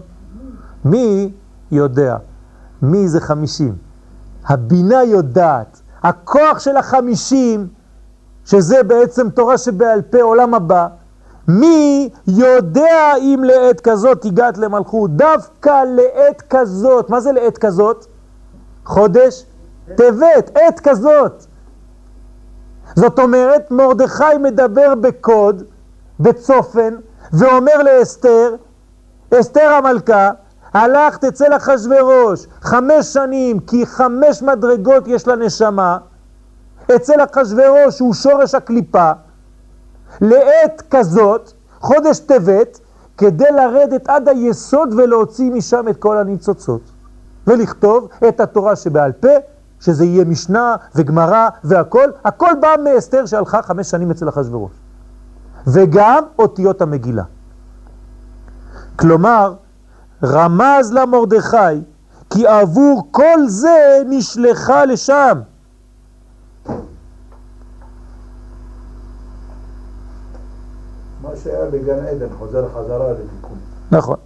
מי 0.85 1.33
יודע? 1.71 2.17
מי 2.83 3.09
זה 3.09 3.21
חמישים? 3.21 3.75
הבינה 4.47 5.03
יודעת. 5.03 5.81
הכוח 6.03 6.59
של 6.59 6.77
החמישים, 6.77 7.69
שזה 8.45 8.83
בעצם 8.83 9.31
תורה 9.31 9.59
שבעל 9.59 10.03
פה 10.03 10.23
עולם 10.23 10.55
הבא, 10.55 10.89
מי 11.49 12.09
יודע 12.27 13.13
אם 13.19 13.45
לעת 13.45 13.81
כזאת 13.81 14.25
הגעת 14.25 14.59
למלכות? 14.59 15.17
דווקא 15.17 15.85
לעת 15.85 16.43
כזאת. 16.51 17.11
מה 17.11 17.21
זה 17.21 17.33
לעת 17.33 17.59
כזאת? 17.59 18.07
חודש 18.85 19.47
טבת, 19.97 20.51
עת 20.55 20.81
כזאת. 20.81 21.47
זאת 22.97 23.19
אומרת, 23.19 23.71
מרדכי 23.71 24.25
מדבר 24.43 24.95
בקוד, 24.95 25.63
בצופן, 26.21 26.95
ואומר 27.33 27.83
לאסתר, 27.83 28.55
אסתר 29.41 29.69
המלכה, 29.73 30.31
הלכת 30.75 31.25
אצל 31.25 31.57
אחשוורוש 31.57 32.47
חמש 32.63 33.07
שנים, 33.07 33.61
כי 33.61 33.87
חמש 33.87 34.43
מדרגות 34.43 35.09
יש 35.09 35.29
לנשמה, 35.29 35.99
אצל 36.97 37.25
אחשוורוש 37.25 38.01
הוא 38.01 38.15
שורש 38.15 38.55
הקליפה, 38.55 39.13
לעת 40.21 40.83
כזאת, 40.91 41.53
חודש 41.81 42.19
טבת, 42.19 42.81
כדי 43.19 43.51
לרדת 43.57 44.09
עד 44.09 44.29
היסוד 44.29 44.95
ולהוציא 44.97 45.51
משם 45.51 45.89
את 45.89 45.97
כל 45.97 46.19
הניצוצות. 46.19 46.81
ולכתוב 47.47 48.09
את 48.29 48.41
התורה 48.41 48.77
שבעל 48.77 49.13
פה, 49.13 49.29
שזה 49.81 50.05
יהיה 50.05 50.25
משנה 50.25 50.77
וגמרא 50.95 51.49
והכל, 51.65 52.11
הכל 52.25 52.53
בא 52.61 52.75
מאסתר 52.85 53.27
שהלכה 53.27 53.63
חמש 53.63 53.91
שנים 53.91 54.11
אצל 54.11 54.29
אחשוורוש. 54.29 54.73
וגם 55.67 56.25
אותיות 56.39 56.83
המגילה. 56.83 57.23
כלומר, 58.97 59.55
רמז 60.25 60.93
למרדכי 60.93 61.83
כי 62.31 62.47
עבור 62.47 63.09
כל 63.11 63.49
זה 63.49 64.03
נשלחה 64.07 64.85
לשם. 64.85 65.41
מה 71.23 71.29
שהיה 71.43 71.71
בגן 71.71 72.05
עדן 72.05 72.27
חוזר 72.39 72.69
חזרה 72.69 73.13
לתיקון. 73.13 73.59
נכון. 73.91 74.17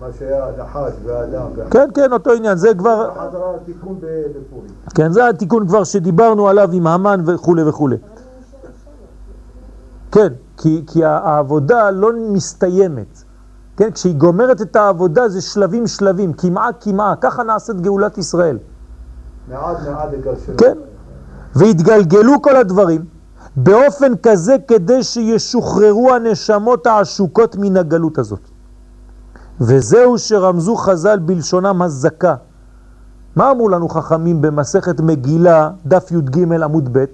מה 0.00 0.06
שהיה 0.18 0.46
נחש 0.58 0.92
ואדם, 1.04 1.46
גם 1.56 1.70
כן, 1.70 1.88
כן, 1.94 2.12
אותו 2.12 2.32
עניין, 2.32 2.56
זה 2.56 2.74
כבר, 2.78 3.10
חזרה 3.10 3.52
לתיקון 3.56 3.98
בפורים. 4.00 4.70
כן, 4.94 5.12
זה 5.12 5.28
התיקון 5.28 5.68
כבר 5.68 5.84
שדיברנו 5.84 6.48
עליו 6.48 6.68
עם 6.72 6.86
המן 6.86 7.20
וכו' 7.26 7.56
וכו'. 7.66 7.88
כן, 10.12 10.32
כי, 10.56 10.84
כי 10.86 11.04
העבודה 11.04 11.90
לא 11.90 12.10
מסתיימת. 12.32 13.22
כן, 13.76 13.90
כשהיא 13.90 14.14
גומרת 14.14 14.60
את 14.60 14.76
העבודה 14.76 15.28
זה 15.28 15.40
שלבים 15.40 15.86
שלבים, 15.86 16.32
כמעה 16.32 16.68
כמעה, 16.80 17.16
ככה 17.16 17.42
נעשית 17.42 17.80
גאולת 17.80 18.18
ישראל. 18.18 18.58
מעט 19.48 19.76
מעט 19.90 20.08
לגרשנו. 20.12 20.56
כן. 20.56 20.78
והתגלגלו 21.54 22.42
כל 22.42 22.56
הדברים 22.56 23.04
באופן 23.56 24.12
כזה 24.22 24.56
כדי 24.68 25.02
שישוחררו 25.02 26.14
הנשמות 26.14 26.86
העשוקות 26.86 27.56
מן 27.56 27.76
הגלות 27.76 28.18
הזאת. 28.18 28.40
וזהו 29.60 30.18
שרמזו 30.18 30.76
חז"ל 30.76 31.18
בלשונם 31.18 31.82
הזקה. 31.82 32.34
מה 33.36 33.50
אמרו 33.50 33.68
לנו 33.68 33.88
חכמים 33.88 34.42
במסכת 34.42 35.00
מגילה, 35.00 35.70
דף 35.86 36.10
י"ג 36.10 36.52
עמוד 36.62 36.88
ב'? 36.92 37.04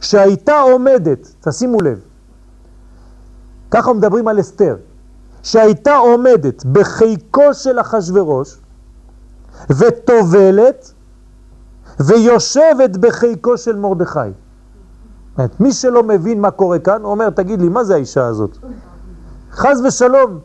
שהייתה 0.00 0.60
עומדת, 0.60 1.34
תשימו 1.40 1.80
לב, 1.80 2.00
ככה 3.70 3.92
מדברים 3.92 4.28
על 4.28 4.40
אסתר, 4.40 4.76
שהייתה 5.42 5.96
עומדת 5.96 6.64
בחיקו 6.64 7.54
של 7.54 7.80
אחשוורוש 7.80 8.58
וטובלת 9.70 10.92
ויושבת 12.00 12.96
בחיקו 12.96 13.58
של 13.58 13.76
מרדכי. 13.76 14.18
אומרת, 15.38 15.60
מי 15.60 15.72
שלא 15.72 16.02
מבין 16.02 16.40
מה 16.40 16.50
קורה 16.50 16.78
כאן, 16.78 17.04
אומר, 17.04 17.30
תגיד 17.30 17.60
לי, 17.60 17.68
מה 17.68 17.84
זה 17.84 17.94
האישה 17.94 18.26
הזאת? 18.26 18.58
חז 19.52 19.82
ושלום, 19.86 20.38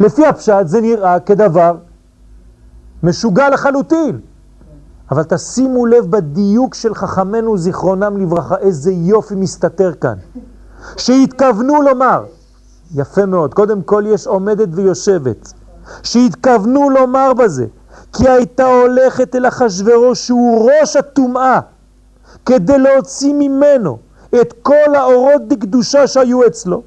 לפי 0.00 0.26
הפשט 0.26 0.66
זה 0.66 0.80
נראה 0.80 1.20
כדבר 1.20 1.76
משוגע 3.02 3.50
לחלוטין. 3.50 4.20
אבל 5.10 5.22
תשימו 5.22 5.86
לב 5.86 6.10
בדיוק 6.10 6.74
של 6.74 6.94
חכמנו 6.94 7.58
זיכרונם 7.58 8.16
לברכה, 8.16 8.56
איזה 8.56 8.92
יופי 8.92 9.34
מסתתר 9.34 9.92
כאן. 10.00 10.14
שהתכוונו 10.96 11.82
לומר, 11.82 12.24
יפה 12.94 13.26
מאוד, 13.26 13.54
קודם 13.54 13.82
כל 13.82 14.04
יש 14.06 14.26
עומדת 14.26 14.68
ויושבת, 14.72 15.52
שהתכוונו 16.02 16.90
לומר 16.90 17.32
בזה, 17.34 17.66
כי 18.12 18.28
הייתה 18.28 18.64
הולכת 18.64 19.34
אל 19.36 19.48
אחשוורוש 19.48 20.26
שהוא 20.26 20.70
ראש 20.70 20.96
הטומאה, 20.96 21.60
כדי 22.46 22.78
להוציא 22.78 23.34
ממנו 23.38 23.98
את 24.34 24.54
כל 24.62 24.94
האורות 24.94 25.48
דקדושה 25.48 26.06
שהיו 26.06 26.46
אצלו, 26.46 26.82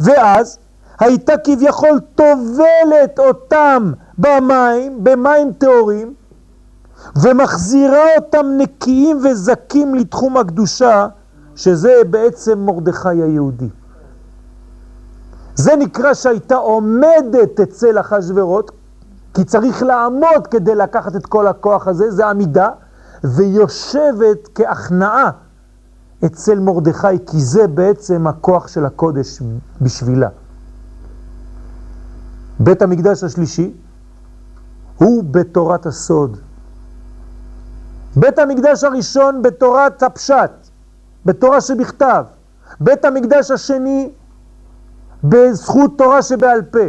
ואז 0.00 0.58
הייתה 1.00 1.32
כביכול 1.44 2.00
טובלת 2.14 3.18
אותם 3.18 3.92
במים, 4.18 5.04
במים 5.04 5.52
טהורים, 5.52 6.14
ומחזירה 7.22 8.06
אותם 8.16 8.46
נקיים 8.58 9.18
וזקים 9.24 9.94
לתחום 9.94 10.36
הקדושה, 10.36 11.08
שזה 11.56 11.92
בעצם 12.10 12.58
מרדכי 12.58 13.08
היהודי. 13.08 13.68
זה 15.54 15.76
נקרא 15.76 16.14
שהייתה 16.14 16.54
עומדת 16.54 17.60
אצל 17.60 18.00
אחשוורות, 18.00 18.70
כי 19.34 19.44
צריך 19.44 19.82
לעמוד 19.82 20.46
כדי 20.50 20.74
לקחת 20.74 21.16
את 21.16 21.26
כל 21.26 21.46
הכוח 21.46 21.88
הזה, 21.88 22.10
זה 22.10 22.26
עמידה, 22.26 22.68
ויושבת 23.24 24.48
כהכנעה 24.54 25.30
אצל 26.26 26.58
מרדכי, 26.58 27.06
כי 27.26 27.40
זה 27.40 27.66
בעצם 27.66 28.26
הכוח 28.26 28.68
של 28.68 28.86
הקודש 28.86 29.42
בשבילה. 29.80 30.28
בית 32.60 32.82
המקדש 32.82 33.24
השלישי 33.24 33.72
הוא 34.98 35.24
בתורת 35.24 35.86
הסוד. 35.86 36.38
בית 38.16 38.38
המקדש 38.38 38.84
הראשון 38.84 39.42
בתורת 39.42 40.02
הפשט, 40.02 40.50
בתורה 41.26 41.60
שבכתב. 41.60 42.24
בית 42.80 43.04
המקדש 43.04 43.50
השני 43.50 44.10
בזכות 45.24 45.98
תורה 45.98 46.22
שבעל 46.22 46.62
פה. 46.62 46.88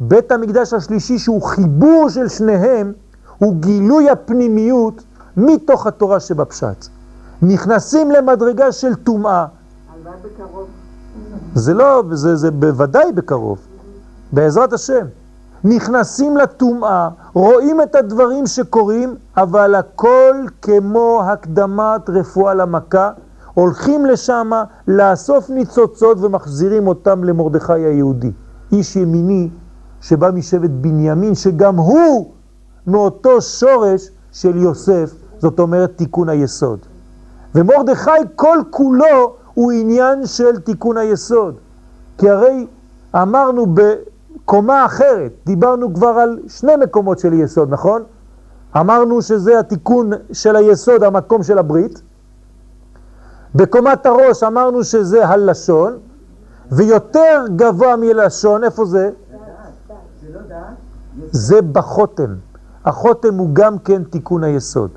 בית 0.00 0.32
המקדש 0.32 0.72
השלישי 0.72 1.18
שהוא 1.18 1.42
חיבור 1.42 2.08
של 2.08 2.28
שניהם, 2.28 2.92
הוא 3.38 3.54
גילוי 3.54 4.10
הפנימיות 4.10 5.04
מתוך 5.36 5.86
התורה 5.86 6.20
שבפשט. 6.20 6.86
נכנסים 7.42 8.10
למדרגה 8.10 8.72
של 8.72 8.94
טומאה. 8.94 9.46
זה 11.54 11.74
לא, 11.74 12.02
זה, 12.12 12.36
זה 12.36 12.50
בוודאי 12.50 13.12
בקרוב, 13.12 13.58
בעזרת 14.32 14.72
השם. 14.72 15.06
נכנסים 15.64 16.36
לטומאה, 16.36 17.08
רואים 17.32 17.82
את 17.82 17.94
הדברים 17.94 18.46
שקורים, 18.46 19.14
אבל 19.36 19.74
הכל 19.74 20.46
כמו 20.62 21.22
הקדמת 21.24 22.08
רפואה 22.08 22.54
למכה, 22.54 23.10
הולכים 23.54 24.06
לשם 24.06 24.50
לאסוף 24.88 25.50
ניצוצות 25.50 26.18
ומחזירים 26.20 26.86
אותם 26.86 27.24
למרדכי 27.24 27.72
היהודי. 27.72 28.32
איש 28.72 28.96
ימיני 28.96 29.48
שבא 30.00 30.30
משבט 30.30 30.70
בנימין, 30.70 31.34
שגם 31.34 31.76
הוא 31.76 32.32
מאותו 32.86 33.40
שורש 33.40 34.10
של 34.32 34.56
יוסף, 34.56 35.14
זאת 35.38 35.58
אומרת 35.58 35.92
תיקון 35.96 36.28
היסוד. 36.28 36.78
ומרדכי 37.54 38.10
כל 38.36 38.58
כולו 38.70 39.36
הוא 39.54 39.72
עניין 39.72 40.26
של 40.26 40.60
תיקון 40.60 40.96
היסוד. 40.96 41.54
כי 42.18 42.30
הרי 42.30 42.66
אמרנו 43.14 43.66
בקומה 43.74 44.84
אחרת, 44.84 45.32
דיברנו 45.46 45.94
כבר 45.94 46.08
על 46.08 46.38
שני 46.48 46.76
מקומות 46.76 47.18
של 47.18 47.32
יסוד, 47.32 47.70
נכון? 47.70 48.02
אמרנו 48.76 49.22
שזה 49.22 49.58
התיקון 49.58 50.10
של 50.32 50.56
היסוד, 50.56 51.02
המקום 51.02 51.42
של 51.42 51.58
הברית. 51.58 52.02
בקומת 53.54 54.06
הראש 54.06 54.42
אמרנו 54.42 54.84
שזה 54.84 55.26
הלשון, 55.26 55.98
ויותר 56.72 57.44
גבוה 57.56 57.96
מלשון, 57.96 58.64
איפה 58.64 58.84
זה? 58.84 59.10
זה 61.30 61.62
בחותם. 61.62 62.34
החותם 62.84 63.34
הוא 63.34 63.48
גם 63.52 63.78
כן 63.78 64.04
תיקון 64.04 64.44
היסוד. 64.44 64.90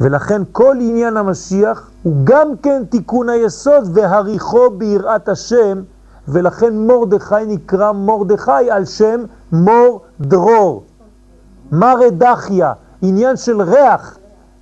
ולכן 0.00 0.42
כל 0.52 0.76
עניין 0.80 1.16
המשיח 1.16 1.90
הוא 2.02 2.14
גם 2.24 2.48
כן 2.62 2.82
תיקון 2.90 3.28
היסוד 3.28 3.88
והריחו 3.94 4.70
ביראת 4.70 5.28
השם, 5.28 5.82
ולכן 6.28 6.78
מורדכי 6.78 7.46
נקרא 7.46 7.92
מורדכי 7.92 8.70
על 8.70 8.84
שם 8.84 9.24
מור 9.52 10.02
דרור. 10.20 10.84
מרא 11.72 12.08
דחיה, 12.10 12.72
עניין 13.02 13.36
של 13.36 13.62
ריח, 13.62 14.18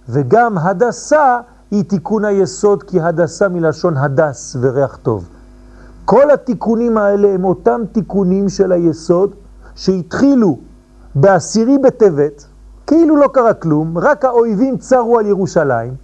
וגם 0.08 0.58
הדסה 0.58 1.40
היא 1.70 1.84
תיקון 1.84 2.24
היסוד, 2.24 2.82
כי 2.82 3.00
הדסה 3.00 3.48
מלשון 3.48 3.96
הדס 3.96 4.56
וריח 4.60 4.98
טוב. 5.02 5.28
כל 6.04 6.30
התיקונים 6.30 6.98
האלה 6.98 7.28
הם 7.28 7.44
אותם 7.44 7.80
תיקונים 7.92 8.48
של 8.48 8.72
היסוד 8.72 9.34
שהתחילו 9.74 10.58
בעשירי 11.14 11.78
בטבת, 11.78 12.44
כאילו 12.86 13.16
לא 13.16 13.28
קרה 13.32 13.54
כלום, 13.54 13.98
רק 13.98 14.24
האויבים 14.24 14.78
צרו 14.78 15.18
על 15.18 15.26
ירושלים, 15.26 15.94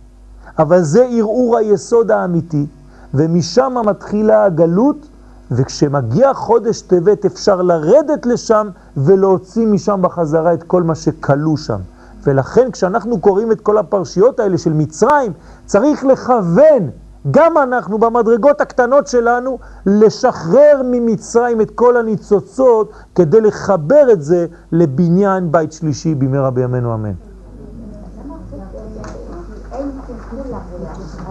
אבל 0.58 0.82
זה 0.82 1.06
ערעור 1.10 1.56
היסוד 1.56 2.10
האמיתי, 2.10 2.66
ומשם 3.14 3.74
מתחילה 3.86 4.44
הגלות, 4.44 5.06
וכשמגיע 5.50 6.34
חודש 6.34 6.80
טבת 6.80 7.24
אפשר 7.24 7.62
לרדת 7.62 8.26
לשם 8.26 8.68
ולהוציא 8.96 9.66
משם 9.66 10.02
בחזרה 10.02 10.54
את 10.54 10.62
כל 10.62 10.82
מה 10.82 10.94
שכלו 10.94 11.56
שם. 11.56 11.78
ולכן 12.24 12.70
כשאנחנו 12.70 13.20
קוראים 13.20 13.52
את 13.52 13.60
כל 13.60 13.78
הפרשיות 13.78 14.40
האלה 14.40 14.58
של 14.58 14.72
מצרים, 14.72 15.32
צריך 15.66 16.04
לכוון 16.04 16.90
גם 17.30 17.58
אנחנו 17.58 17.98
במדרגות 17.98 18.60
הקטנות 18.60 19.06
שלנו 19.06 19.58
לשחרר 19.86 20.82
ממצרים 20.84 21.60
את 21.60 21.70
כל 21.70 21.96
הניצוצות 21.96 22.92
כדי 23.14 23.40
לחבר 23.40 24.12
את 24.12 24.22
זה 24.22 24.46
לבניין 24.72 25.52
בית 25.52 25.72
שלישי 25.72 26.14
במהרה 26.14 26.50
בימינו 26.50 26.94
אמן. 26.94 27.12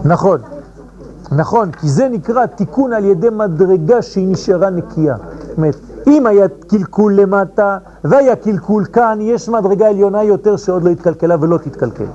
נכון, 0.04 0.40
נכון, 1.32 1.72
כי 1.72 1.88
זה 1.88 2.08
נקרא 2.08 2.46
תיקון 2.46 2.92
על 2.92 3.04
ידי 3.04 3.30
מדרגה 3.30 4.02
שהיא 4.02 4.28
נשארה 4.28 4.70
נקייה. 4.70 5.16
זאת 5.16 5.56
אומרת, 5.56 5.76
אם 6.06 6.26
היה 6.26 6.46
קלקול 6.68 7.14
למטה 7.14 7.78
והיה 8.04 8.36
קלקול 8.36 8.84
כאן, 8.84 9.18
יש 9.20 9.48
מדרגה 9.48 9.88
עליונה 9.88 10.22
יותר 10.22 10.56
שעוד 10.56 10.82
לא 10.82 10.90
התקלקלה 10.90 11.36
ולא 11.40 11.58
תתקלקל. 11.58 12.06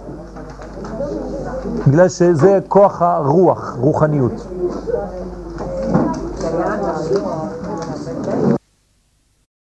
בגלל 1.87 2.09
שזה 2.09 2.59
כוח 2.67 3.01
הרוח, 3.01 3.75
רוחניות. 3.79 4.47